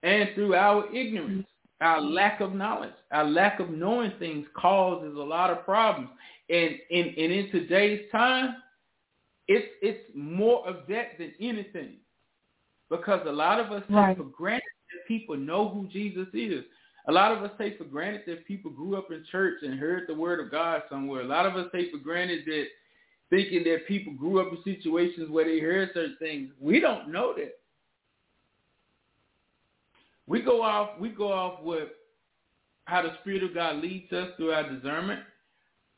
[0.03, 1.47] and through our ignorance,
[1.83, 6.09] our lack of knowledge, our lack of knowing things causes a lot of problems.
[6.49, 8.55] And in and in today's time,
[9.47, 11.97] it's it's more of that than anything,
[12.89, 14.09] because a lot of us Right.
[14.15, 16.63] take for granted that people know who Jesus is.
[17.09, 20.07] A lot of us take for granted that people grew up in church and heard
[20.07, 21.21] the word of God somewhere.
[21.21, 22.65] A lot of us take for granted that
[23.29, 26.51] thinking that people grew up in situations where they heard certain things.
[26.61, 27.57] We don't know that.
[30.27, 31.89] We go off we go off with
[32.85, 35.21] how the Spirit of God leads us through our discernment.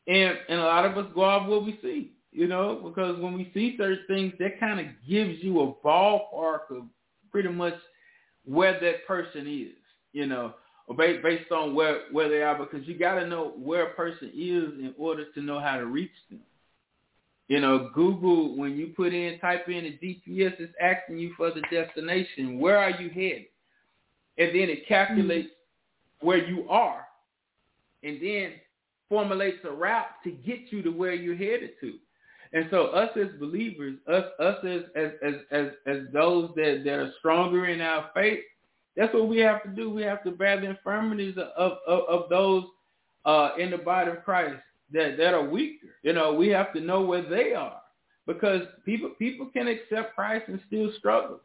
[0.08, 3.34] And and a lot of us go off what we see, you know, because when
[3.34, 6.84] we see certain things, that kind of gives you a ballpark of
[7.32, 7.76] pretty much
[8.46, 9.76] where that person is,
[10.14, 10.54] you know,
[10.88, 13.94] or based, based on where, where they are, because you got to know where a
[13.94, 16.42] person is in order to know how to reach them.
[17.48, 21.52] You know, Google, when you put in, type in a GPS, it's asking you for
[21.52, 22.60] the destination.
[22.60, 23.46] Where are you headed?
[24.38, 25.50] And then it calculates
[26.22, 27.06] where you are
[28.04, 28.54] and then
[29.10, 31.94] formulates a route to get you to where you're headed to.
[32.54, 36.94] And so us as believers, us us as as as as, as those that, that
[36.94, 38.40] are stronger in our faith,
[38.96, 39.90] that's what we have to do.
[39.90, 42.64] We have to bear the infirmities of of, of those
[43.26, 44.62] uh, in the body of Christ
[44.94, 45.88] that that are weaker.
[46.04, 47.82] You know, we have to know where they are
[48.26, 51.42] because people people can accept Christ and still struggle.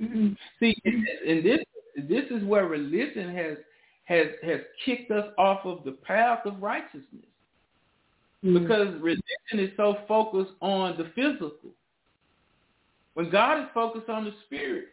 [0.00, 0.32] Mm-hmm.
[0.60, 1.60] See, and this
[2.08, 3.56] this is where religion has
[4.04, 7.24] has has kicked us off of the path of righteousness
[8.46, 8.62] Mm-hmm.
[8.62, 9.22] because religion
[9.54, 11.70] is so focused on the physical.
[13.14, 14.86] When God is focused on the spirit,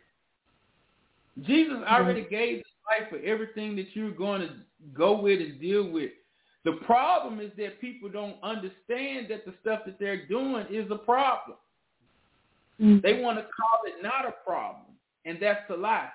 [1.41, 4.49] Jesus already gave his life for everything that you're going to
[4.93, 6.11] go with and deal with.
[6.63, 10.95] The problem is that people don't understand that the stuff that they're doing is a
[10.95, 11.57] problem.
[12.81, 12.99] Mm-hmm.
[13.03, 14.92] They want to call it not a problem,
[15.25, 16.09] and that's a lie.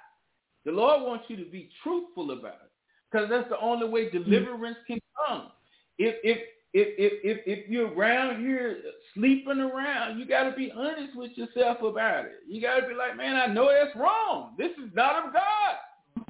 [0.64, 2.70] The Lord wants you to be truthful about it
[3.10, 4.12] because that's the only way mm.
[4.12, 5.51] deliverance can come.
[5.98, 6.39] If if
[6.74, 8.78] if if if, if you're around here
[9.14, 12.40] sleeping around, you got to be honest with yourself about it.
[12.47, 14.55] You got to be like, man, I know that's wrong.
[14.59, 16.26] This is not of God.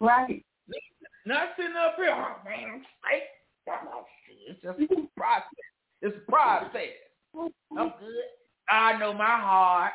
[0.00, 0.44] Right.
[1.26, 3.22] Not sitting up here, oh man, I'm straight.
[4.48, 5.42] It's just a process.
[6.00, 6.94] It's a process.
[7.34, 8.30] I'm good.
[8.68, 9.92] I know my heart.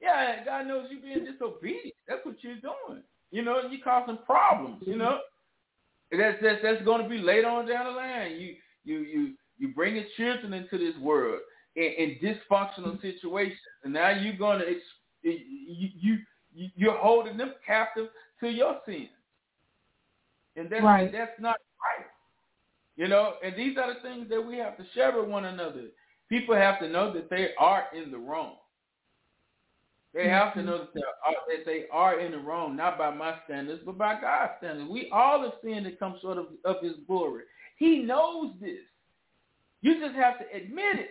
[0.00, 1.94] Yeah, God knows you being disobedient.
[2.08, 3.02] That's what you're doing.
[3.30, 4.82] You know, you're causing problems.
[4.86, 5.18] You know,
[6.10, 8.32] that's that's that's going to be later on down the line.
[8.32, 8.54] You
[8.84, 11.40] you you you bringing children into this world
[11.76, 14.66] in, in dysfunctional situations, and now you're going to
[15.22, 16.18] you you
[16.52, 18.08] you- you're holding them captive
[18.40, 19.08] to your sins,
[20.56, 21.12] and that's Right.
[21.12, 22.06] that's not right.
[22.96, 25.84] You know, and these are the things that we have to share with one another.
[26.28, 28.56] People have to know that they are in the wrong.
[30.12, 30.30] They mm-hmm.
[30.30, 33.36] have to know that they are, that they are in the wrong, not by my
[33.44, 34.90] standards, but by God's standards.
[34.90, 37.44] We all have sinned and come short of, of His glory.
[37.76, 38.80] He knows this.
[39.82, 41.10] You just have to admit it.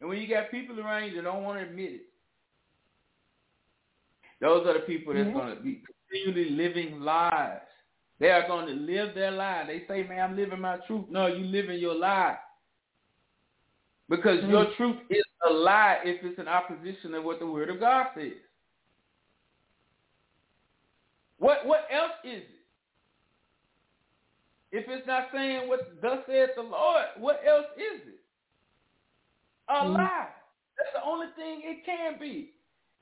[0.00, 2.02] And when you got people around you that don't want to admit it,
[4.40, 5.36] those are the people that's mm-hmm.
[5.36, 5.44] Yeah.
[5.44, 5.82] going to be
[6.12, 7.60] continually living lies.
[8.20, 9.64] They are going to live their lie.
[9.66, 11.06] They say, man, I'm living my truth.
[11.10, 12.36] No, you're living your lie.
[14.08, 14.76] Because your mm-hmm.
[14.76, 18.32] truth is a lie if it's in opposition to what the word of God says.
[21.38, 22.50] What what else is it?
[24.72, 28.20] If it's not saying what thus saith the Lord, what else is it?
[29.68, 29.96] A Mhm.
[29.96, 30.28] lie.
[30.76, 32.54] That's the only thing it can be.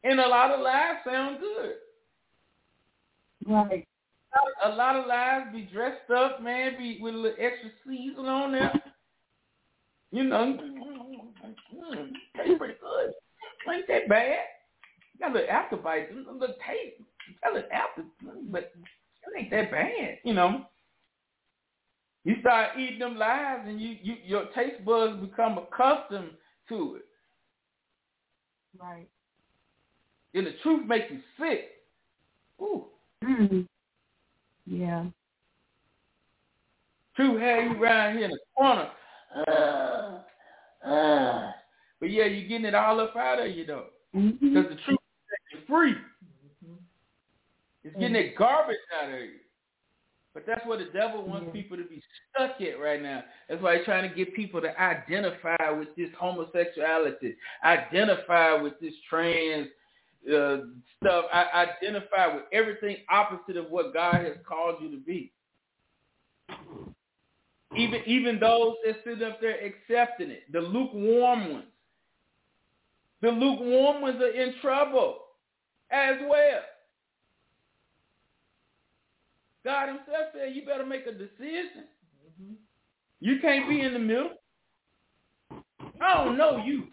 [0.04, 1.76] And a lot of lies sound good.
[3.46, 3.86] Right.
[4.64, 8.52] A lot of lies be dressed up, man, be with a little extra season on
[8.52, 8.82] there.
[10.10, 10.58] You know,
[11.74, 13.12] mm, tastes pretty good.
[13.72, 14.38] Ain't that bad.
[15.20, 17.02] Got a little after bite, a little taste,
[17.42, 18.04] got a little after,
[18.50, 20.66] but it ain't that bad, you know.
[22.24, 26.30] You start eating them lies, and you, you your taste buds become accustomed
[26.70, 27.04] to it.
[28.80, 29.08] Right.
[30.34, 31.70] And the truth makes you sick.
[32.60, 32.86] Ooh,
[33.22, 33.60] Mm-hmm.
[34.66, 35.04] Yeah.
[37.16, 38.90] truth had you around here in the corner.
[39.36, 40.18] Uh,
[40.84, 41.52] uh.
[42.00, 43.86] But yeah, you're getting it all up out of you though.
[44.14, 44.54] Mm-hmm.
[44.54, 45.94] Because the truth is setting you free.
[47.82, 49.38] It's getting that garbage out of you.
[50.32, 53.22] But that's what the devil wants people to be stuck at right now.
[53.48, 58.94] That's why he's trying to get people to identify with this homosexuality, identify with this
[59.08, 59.68] trans
[60.26, 60.58] uh,
[61.00, 65.32] stuff, I identify with everything opposite of what God has called you to be.
[67.76, 71.64] Even even those that sit up there accepting it, the lukewarm ones.
[73.20, 75.18] The lukewarm ones are in trouble
[75.90, 76.60] as well.
[79.64, 81.84] God himself said you better make a decision.
[83.20, 84.30] You can't be in the middle.
[86.00, 86.84] I don't know you.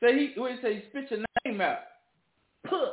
[0.00, 1.78] So he what he say, he spit your name out.
[2.66, 2.92] Puh.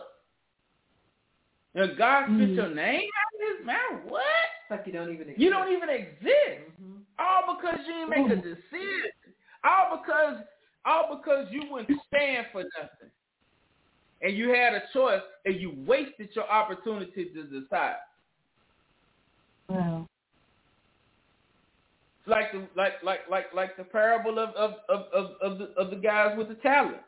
[1.73, 2.55] Now God spit Mm.
[2.55, 4.03] your name out of his mouth?
[4.11, 4.23] What?
[4.69, 5.39] Like you don't even exist.
[5.39, 6.71] You don't even exist.
[6.81, 7.01] Mhm.
[7.19, 9.11] All because you didn't make a decision.
[9.63, 10.43] All because
[10.85, 13.11] all because you wouldn't stand for nothing.
[14.21, 17.97] And you had a choice and you wasted your opportunity to decide.
[19.69, 20.07] Wow.
[22.25, 25.89] Like the like like like like the parable of of of of, of the of
[25.91, 26.99] the guys with the talents.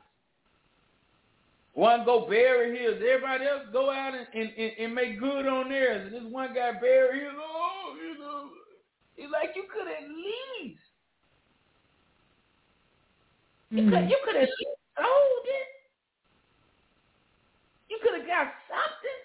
[1.79, 5.69] One go bury his, everybody else go out and, and, and, and make good on
[5.69, 6.11] theirs.
[6.11, 8.49] And this one guy bury his, oh, you know,
[9.15, 10.81] he's like you could at least
[13.71, 13.89] You Mm.
[13.91, 14.49] could you could have
[14.97, 15.67] sold it.
[17.89, 19.19] You could have got something.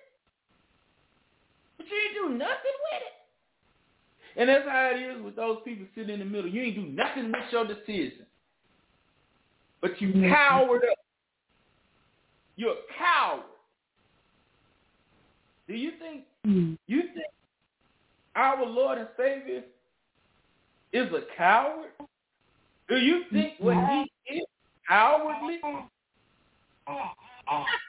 [1.79, 4.41] But you didn't do nothing with it.
[4.41, 6.49] And that's how it is with those people sitting in the middle.
[6.49, 8.27] You ain't do nothing with your decision.
[9.81, 10.33] But you Mhm.
[10.33, 10.99] cowered up.
[12.57, 13.43] You're a coward.
[15.69, 16.77] Do you think Mm.
[16.87, 17.27] you think
[18.37, 19.65] our Lord and Savior
[20.93, 21.91] is a coward?
[22.87, 24.45] Do you think what he is
[24.87, 25.61] cowardly?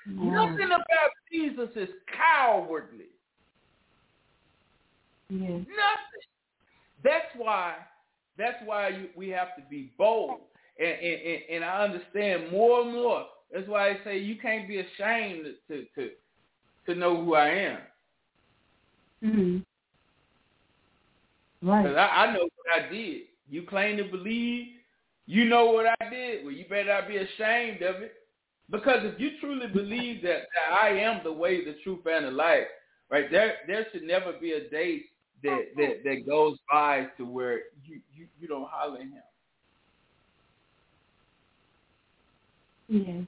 [0.07, 3.07] Nothing about Jesus is cowardly.
[5.29, 5.67] Nothing.
[7.03, 7.75] That's why.
[8.37, 10.39] That's why you, we have to be bold,
[10.79, 13.25] and and and I understand more and more.
[13.53, 16.09] That's why I say you can't be ashamed to to
[16.87, 17.79] to know who I am.
[19.23, 19.57] Mm-hmm.
[21.61, 21.97] Because Right.
[21.97, 23.23] I, I know what I did.
[23.49, 24.67] You claim to believe,
[25.25, 26.43] you know what I did.
[26.45, 28.13] Well, you better not be ashamed of it.
[28.69, 32.31] Because if you truly believe that, that I am the way, the truth, and the
[32.31, 32.67] life,
[33.09, 35.01] right there, there should never be a day
[35.43, 39.21] that that, that goes by to where you, you, you don't holler at him.
[42.87, 43.27] Yes.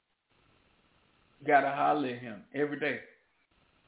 [1.48, 3.00] You gotta holler at him every day.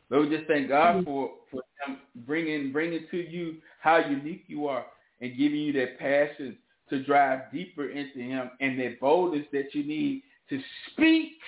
[0.08, 1.04] So we just thank God Mhm.
[1.04, 4.86] for for him bringing bringing to you how unique you are
[5.20, 6.56] and giving you that passion
[6.88, 11.38] to drive deeper into Him and that boldness that you need to speak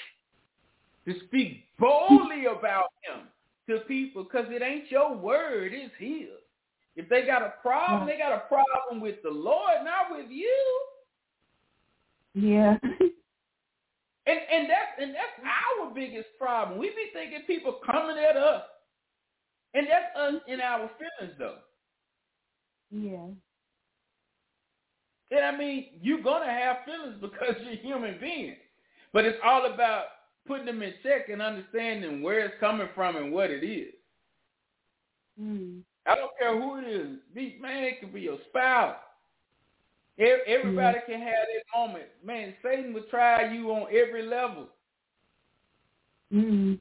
[1.07, 3.27] to speak boldly about Him
[3.71, 6.29] to people because it ain't your word, it's His.
[6.95, 10.87] If they got a problem, they got a problem with the Lord, not with you.
[12.35, 12.77] Yeah.
[14.27, 16.79] And and that's and that's our biggest problem.
[16.79, 18.63] We be thinking people coming at us,
[19.75, 21.57] and that's us in our feelings though.
[22.91, 23.27] yeah.
[25.31, 28.57] And I mean, you're gonna have feelings because you're a human being,
[29.13, 30.05] but it's all about
[30.47, 33.95] putting them in check and understanding where it's coming from and what it is.
[35.41, 35.81] Mm.
[36.07, 37.19] I don't care who it is.
[37.35, 38.97] Be, man, it could be your spouse.
[40.19, 42.05] E- Everybody can have that moment.
[42.25, 44.69] Man, Satan will try you on every level.
[46.33, 46.73] Mm.
[46.75, 46.79] You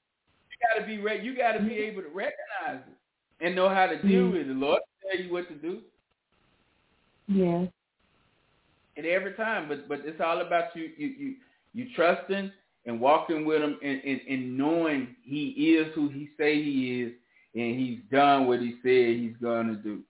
[0.73, 4.25] gotta be re- you gotta be able to recognize it and know how to deal
[4.27, 4.31] Mhm.
[4.33, 4.47] with it.
[4.47, 5.81] The Lord will tell you what to do.
[7.27, 7.65] Yeah.
[8.97, 11.35] And every time, but but it's all about you you you
[11.73, 12.51] you trusting
[12.85, 17.13] and walking with him and, and, and knowing he is who he say he is
[17.55, 20.03] and he's done what he said he's gonna do.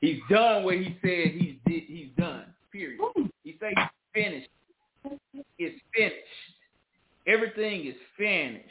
[0.00, 2.41] He's done what he said he's did he's done.
[2.72, 2.98] Period.
[3.44, 4.48] He say he's finished.
[5.58, 6.16] It's finished.
[7.26, 8.66] Everything is finished.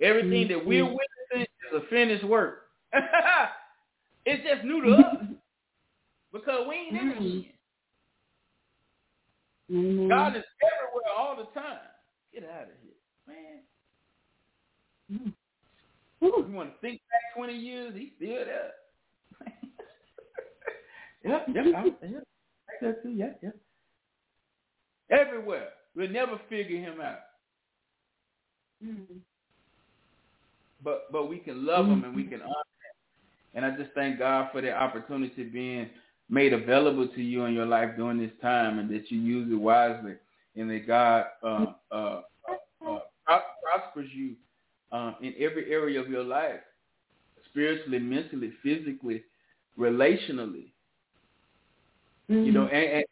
[0.00, 0.94] Everything that we're mm-hmm.
[0.94, 2.68] witnessing is a finished work.
[4.26, 5.16] it's just new to us
[6.32, 7.24] because we ain't in it mm-hmm.
[7.24, 7.54] yet.
[9.70, 9.96] Amen.
[9.96, 10.08] Mm-hmm.
[10.08, 11.78] God is everywhere all the time.
[12.32, 12.94] Get out of here,
[13.28, 13.62] man.
[15.12, 15.32] Mm.
[16.24, 16.46] Ooh.
[16.48, 18.72] You want to think back 20 years, he's still there.
[21.24, 22.24] yep, yep, I'm, yep.
[22.80, 23.56] I said too, yep, yep.
[25.10, 25.68] Everywhere.
[25.94, 27.18] We'll never figure him out.
[28.84, 29.04] Mm.
[30.82, 33.54] But but we can love him and we can honor him.
[33.54, 35.90] And I just thank God for the opportunity being
[36.28, 39.54] made available to you in your life during this time and that you use it
[39.54, 40.14] wisely
[40.56, 42.20] and that God uh, uh,
[42.86, 44.34] uh, uh, prospers you
[44.92, 46.60] um, in every area of your life,
[47.50, 49.22] spiritually, mentally, physically,
[49.78, 50.71] relationally,
[52.32, 52.46] Mm.
[52.46, 53.04] you know, and, and,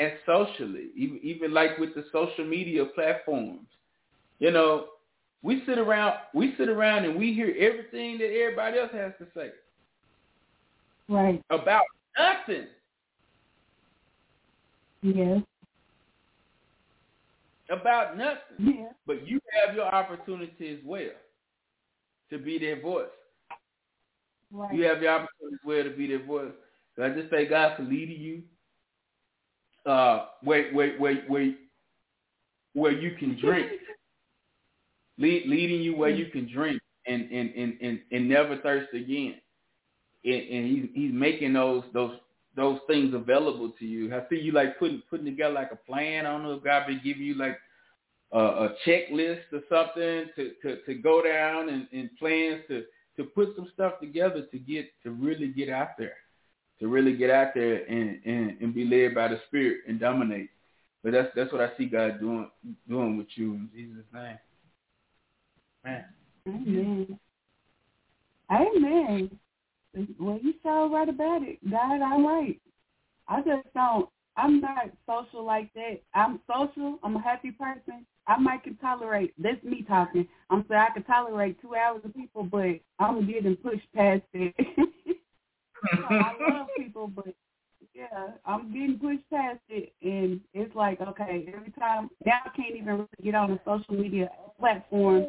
[0.00, 3.66] and, socially, even, even like with the social media platforms.
[4.38, 4.86] You know,
[5.42, 9.26] we sit around, we sit around and we hear everything that everybody else has to
[9.34, 9.50] say
[11.08, 11.42] Right.
[11.50, 11.82] about
[12.18, 12.66] nothing.
[15.02, 15.42] Yes.
[17.68, 18.38] About nothing.
[18.58, 18.88] Yeah.
[19.06, 21.10] But you have your opportunity as well
[22.30, 23.06] to be their voice.
[24.50, 24.74] Right.
[24.74, 26.52] You have your opportunity as well to be their voice.
[26.96, 28.42] So I just thank God for leading you
[29.86, 31.54] uh, where, where, where, where,
[32.74, 33.70] where you can drink.
[35.18, 39.36] Lead, leading you where you can drink and, and, and, and, and never thirst again.
[40.24, 42.16] And, and he's, he's making those, those,
[42.56, 44.14] those things available to you.
[44.14, 46.26] I see you like putting, putting together like a plan.
[46.26, 47.58] I don't know if God been giving you like
[48.32, 52.84] a, a checklist or something to, to, to go down and, and plans to,
[53.16, 56.14] to put some stuff together to get, to really get out there
[56.82, 60.50] to really get out there and, and, and be led by the Spirit and dominate.
[61.04, 62.50] But that's that's what I see God doing
[62.88, 64.38] doing with you in Jesus' name.
[65.84, 66.04] Man.
[66.48, 67.18] Amen.
[68.50, 69.30] Amen.
[70.18, 71.58] Well, you so right about it.
[71.70, 72.60] God, all right.
[73.28, 74.08] I just don't.
[74.36, 76.00] I'm not social like that.
[76.14, 76.98] I'm social.
[77.04, 78.06] I'm a happy person.
[78.26, 79.34] I might can tolerate.
[79.38, 80.26] That's me talking.
[80.50, 84.54] I'm saying I can tolerate two hours of people, but I'm getting pushed past it.
[86.08, 87.34] I love people, but
[87.94, 92.76] yeah, I'm getting pushed past it, and it's like okay, every time now I can't
[92.76, 95.26] even really get on a social media platform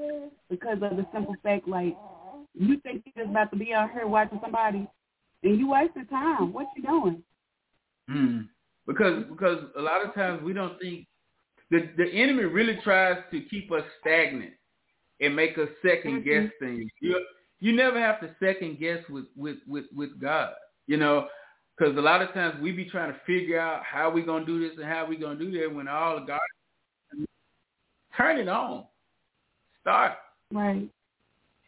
[0.49, 1.95] because of the simple fact like
[2.53, 4.87] you think you're just about to be out here watching somebody
[5.43, 6.53] and you wasting time.
[6.53, 7.23] What you doing?
[8.07, 8.41] Hmm.
[8.85, 11.07] Because because a lot of times we don't think
[11.71, 14.51] the the enemy really tries to keep us stagnant
[15.19, 16.65] and make us second guess Mm-hmm.
[16.65, 16.91] things.
[17.01, 17.15] You
[17.63, 20.51] you never have to second guess with with with with God.
[20.85, 21.27] You know,
[21.77, 24.59] because a lot of times we be trying to figure out how we gonna do
[24.59, 26.41] this and how we gonna do that when all of God
[28.17, 28.85] turn it on,
[29.79, 30.17] start
[30.51, 30.89] Right.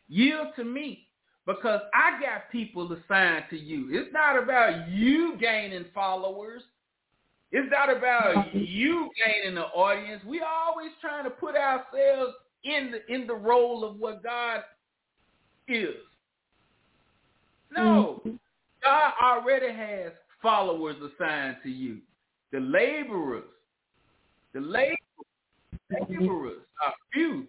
[0.09, 1.07] yield to me
[1.45, 3.97] because I got people assigned to you.
[3.97, 6.61] It's not about you gaining followers.
[7.53, 10.21] It's not about you gaining the audience.
[10.25, 12.33] We always trying to put ourselves
[12.65, 14.63] in the in the role of what God
[15.67, 15.95] is.
[17.75, 18.35] No, mm-hmm.
[18.83, 20.11] God already has
[20.41, 21.97] followers assigned to you.
[22.51, 23.43] The laborers,
[24.53, 24.97] the laborers,
[25.91, 26.13] mm-hmm.
[26.19, 27.45] laborers are few,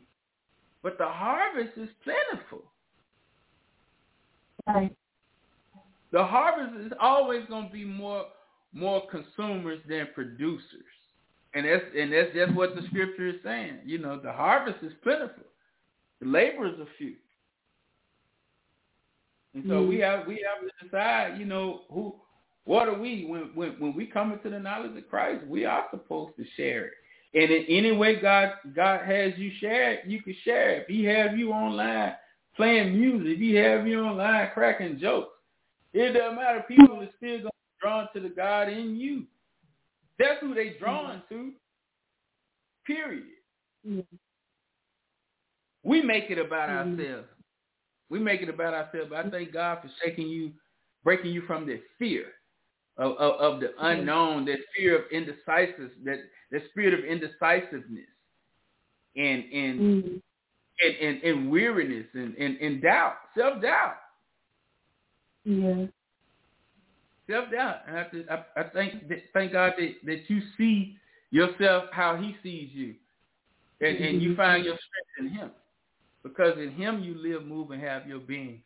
[0.83, 2.63] but the harvest is plentiful.
[4.67, 4.97] Right.
[6.13, 8.25] The harvest is always going to be more
[8.73, 10.63] more consumers than producers,
[11.55, 13.79] and that's and that's just what the scripture is saying.
[13.85, 15.45] You know, the harvest is plentiful,
[16.21, 17.15] the laborers are few,
[19.57, 21.39] and so we have we have to decide.
[21.39, 22.15] You know, who
[22.65, 25.47] what are we when when when we come into the knowledge of Christ?
[25.47, 26.93] We are supposed to share it.
[27.35, 30.83] And in any way God God has you share it, you can share it.
[30.83, 32.15] If He have you online
[32.55, 35.33] playing music, if He have you online cracking jokes,
[35.95, 36.65] it doesn't matter.
[36.69, 39.25] People are still gonna be drawn to the God in you.
[40.19, 41.53] That's who they drawn to.
[42.87, 43.25] Period.
[45.83, 46.99] We make it about Mhm.
[46.99, 47.29] ourselves.
[48.09, 49.09] We make it about ourselves.
[49.11, 50.53] But I thank God for shaking you,
[51.05, 52.27] breaking you from that fear
[52.97, 56.19] of, of, of the unknown, that fear of indecisiveness, that
[56.51, 58.07] the spirit of indecisiveness,
[59.17, 60.23] and and Mhm.
[60.85, 63.97] and, and, and weariness and, and, and doubt, self doubt,
[65.45, 65.87] Yeah.
[67.29, 67.81] self doubt.
[67.89, 70.97] And I, just, I, I thank thank God that, that you see
[71.31, 72.95] yourself how He sees you,
[73.81, 74.37] and, and you Mhm.
[74.37, 75.51] find your strength in Him,
[76.29, 78.63] because in Him you live, move, and have your being.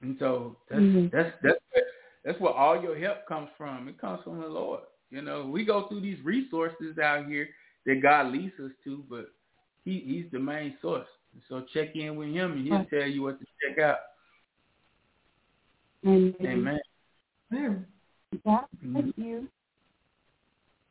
[0.00, 1.10] And so that's Mhm.
[1.10, 1.84] that's that's where,
[2.24, 3.88] that's where all your help comes from.
[3.88, 4.82] It comes from the Lord.
[5.10, 7.48] You know, we go through these resources out here
[7.86, 9.32] that God leads us to, but
[9.84, 11.08] He He's the main source.
[11.48, 13.98] So check in with Him, and He'll tell you what to check out.
[16.04, 16.34] Amen.
[16.40, 16.80] Amen.
[17.50, 17.86] Man,
[18.44, 19.48] God bless you.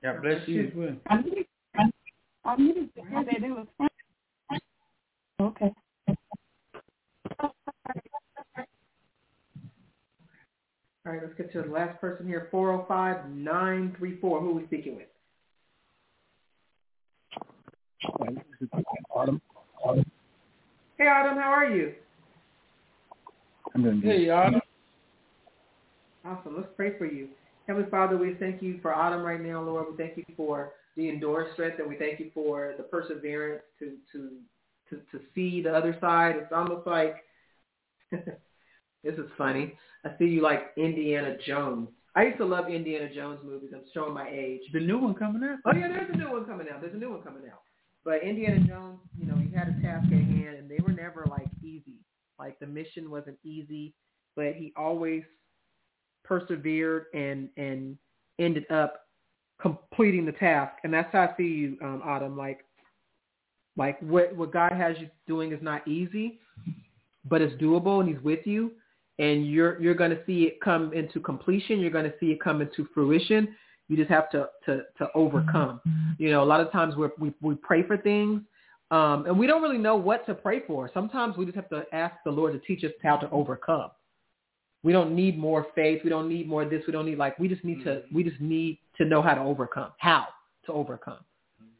[0.03, 0.98] God bless you.
[1.07, 1.45] I needed,
[1.76, 1.91] I,
[2.45, 3.90] I to hear that it was fun.
[5.41, 5.73] Okay.
[11.03, 12.47] All right, let's get to the last person here.
[12.53, 14.19] 405-934.
[14.22, 15.07] Who are we speaking with?
[19.09, 19.41] Autumn.
[19.84, 20.05] Autumn.
[20.99, 21.95] Hey, Autumn, how are you?
[23.73, 24.11] I'm doing good.
[24.11, 24.61] Hey, y'all.
[26.23, 26.55] Awesome.
[26.55, 27.30] Let's pray for you.
[27.68, 29.88] Heavenly Father, we thank you for Autumn right now, Lord.
[29.89, 33.97] We thank you for the endurance strength, and we thank you for the perseverance to
[34.11, 34.30] to
[34.91, 36.35] to, to see the other side.
[36.38, 37.15] It's almost like
[38.11, 39.73] this is funny.
[40.05, 41.89] I see you like Indiana Jones.
[42.15, 43.72] I used to love Indiana Jones movies.
[43.73, 44.61] I'm showing my age.
[44.73, 45.59] The new one coming out.
[45.65, 46.81] Oh yeah, there's a new one coming out.
[46.81, 47.61] There's a new one coming out.
[48.03, 51.26] But Indiana Jones, you know, he had a task at hand, and they were never
[51.30, 51.99] like easy.
[52.38, 53.93] Like the mission wasn't easy,
[54.35, 55.23] but he always
[56.23, 57.97] persevered and and
[58.39, 59.01] ended up
[59.61, 60.73] completing the task.
[60.84, 62.35] And that's how I see you, um, Autumn.
[62.35, 62.65] Like,
[63.82, 66.40] like what what God has you doing is not easy,
[67.28, 68.72] but it's doable, and He's with you.
[69.18, 71.80] And you're you're going to see it come into completion.
[71.80, 73.56] You're going to see it come into fruition.
[73.88, 75.82] You just have to to to overcome.
[76.20, 78.41] You know, a lot of times we we we pray for things,
[78.91, 80.91] um, and we don't really know what to pray for.
[80.94, 83.90] Sometimes we just have to ask the Lord to teach us how to overcome.
[84.84, 86.02] We don't need more faith.
[86.03, 86.84] We don't need more this.
[86.86, 89.41] We don't need like we just need to we just need to know how to
[89.41, 89.91] overcome.
[89.98, 90.28] How
[90.68, 91.24] to overcome?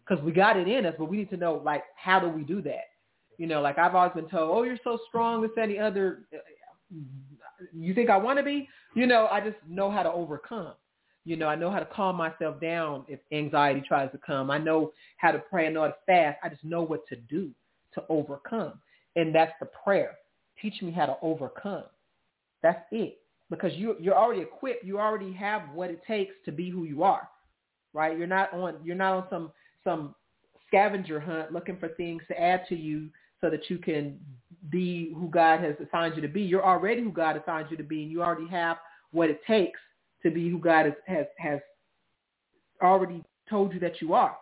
[0.07, 2.44] Because we got it in us, but we need to know like how do we
[2.44, 2.86] do that?
[3.38, 6.19] You know, like I've always been told, oh, you're so strong, this, any other.
[7.73, 8.68] You think I want to be?
[8.95, 10.73] You know, I just know how to overcome.
[11.23, 14.49] You know, I know how to calm myself down if anxiety tries to come.
[14.49, 15.68] I know how to pray.
[15.68, 16.40] I know how to fast.
[16.44, 17.52] I just know what to do
[17.94, 18.73] to overcome.
[19.15, 20.18] And that's the prayer.
[20.61, 21.84] Teach me how to overcome.
[22.64, 23.19] That's it.
[23.49, 24.84] Because you you're already equipped.
[24.84, 27.28] You already have what it takes to be who you are.
[27.94, 28.18] Right?
[28.18, 29.52] You're not on you're not on some
[29.83, 30.15] some
[30.67, 33.09] scavenger hunt looking for things to add to you
[33.41, 34.19] so that you can
[34.69, 36.41] be who God has assigned you to be.
[36.41, 38.77] You're already who God assigned you to be and you already have
[39.11, 39.79] what it takes
[40.23, 41.59] to be who God has has, has
[42.81, 44.37] already told you that you are.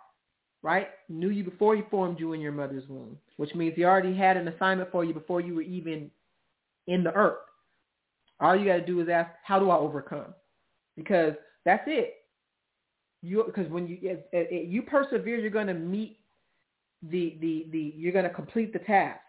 [0.62, 0.90] Right?
[1.08, 4.36] Knew you before he formed you in your mother's womb, which means he already had
[4.36, 6.12] an assignment for you before you were even
[6.88, 7.38] in the earth.
[8.42, 10.34] All you got to do is ask, how do I overcome?
[10.98, 11.34] Because
[11.64, 12.16] that's it.
[13.22, 14.18] You because when you
[14.50, 16.20] you persevere, you're going to meet
[17.04, 19.20] the the the you're going to complete the task.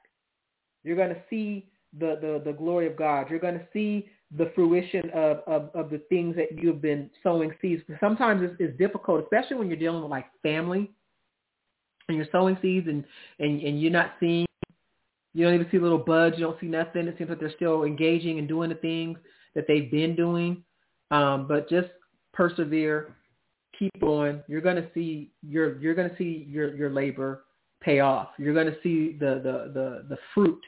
[0.84, 1.68] You're going to see
[1.98, 3.28] the the the glory of God.
[3.30, 7.52] You're going to see the fruition of, of, of the things that you've been sowing
[7.60, 7.82] seeds.
[7.98, 10.90] Sometimes it's, it's difficult, especially when you're dealing with like family
[12.08, 13.04] and you're sowing seeds and,
[13.40, 14.46] and, and you're not seeing,
[15.34, 17.08] you don't even see little buds, you don't see nothing.
[17.08, 19.18] It seems like they're still engaging and doing the things
[19.54, 20.62] that they've been doing.
[21.10, 21.88] Um, but just
[22.32, 23.16] persevere,
[23.80, 24.42] keep going.
[24.46, 27.44] You're going to see your, you're going to see your, your labor
[27.80, 28.28] pay off.
[28.38, 30.60] You're going to see the, the, the, the fruit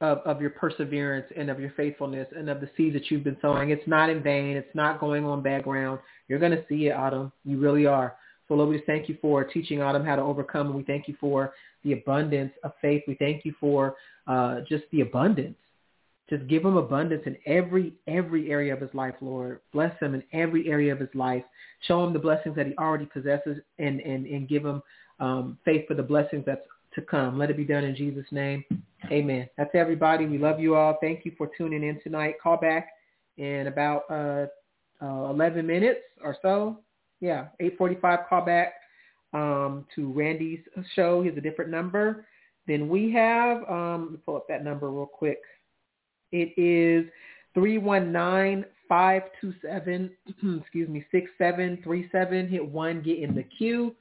[0.00, 3.38] of, of your perseverance and of your faithfulness and of the seeds that you've been
[3.40, 3.70] sowing.
[3.70, 4.56] It's not in vain.
[4.56, 6.00] It's not going on background.
[6.28, 7.32] You're going to see it, Autumn.
[7.44, 8.16] You really are.
[8.48, 10.74] So Lord, we just thank you for teaching Autumn how to overcome.
[10.74, 11.54] We thank you for
[11.84, 13.02] the abundance of faith.
[13.08, 13.96] We thank you for
[14.26, 15.56] uh, just the abundance.
[16.28, 19.60] Just give him abundance in every every area of his life, Lord.
[19.72, 21.44] Bless him in every area of his life.
[21.86, 24.82] Show him the blessings that he already possesses and, and, and give him
[25.20, 27.38] um, faith for the blessings that's to come.
[27.38, 28.64] Let it be done in Jesus' name.
[29.10, 29.48] Amen.
[29.56, 30.26] That's everybody.
[30.26, 30.98] We love you all.
[31.00, 32.36] Thank you for tuning in tonight.
[32.42, 32.88] Call back
[33.36, 34.46] in about uh,
[35.00, 36.78] uh, 11 minutes or so.
[37.20, 38.74] Yeah, 8.45 call back
[39.32, 40.60] um, to Randy's
[40.94, 41.22] show.
[41.22, 42.26] He has a different number
[42.66, 43.62] than we have.
[43.68, 45.40] Um, let me pull up that number real quick.
[46.32, 47.06] It is
[47.56, 48.64] 319-527,
[50.60, 52.48] excuse me, 6737.
[52.48, 53.94] Hit one, get in the queue.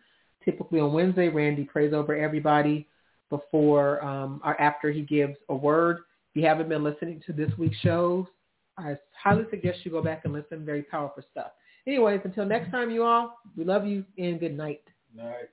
[0.44, 2.88] Typically on Wednesday, Randy prays over everybody
[3.30, 6.00] before um, or after he gives a word.
[6.34, 8.26] If you haven't been listening to this week's shows,
[8.78, 10.66] I highly suggest you go back and listen.
[10.66, 11.52] Very powerful stuff.
[11.88, 14.82] Anyways, until next time, you all, we love you and good night.
[15.16, 15.50] Night.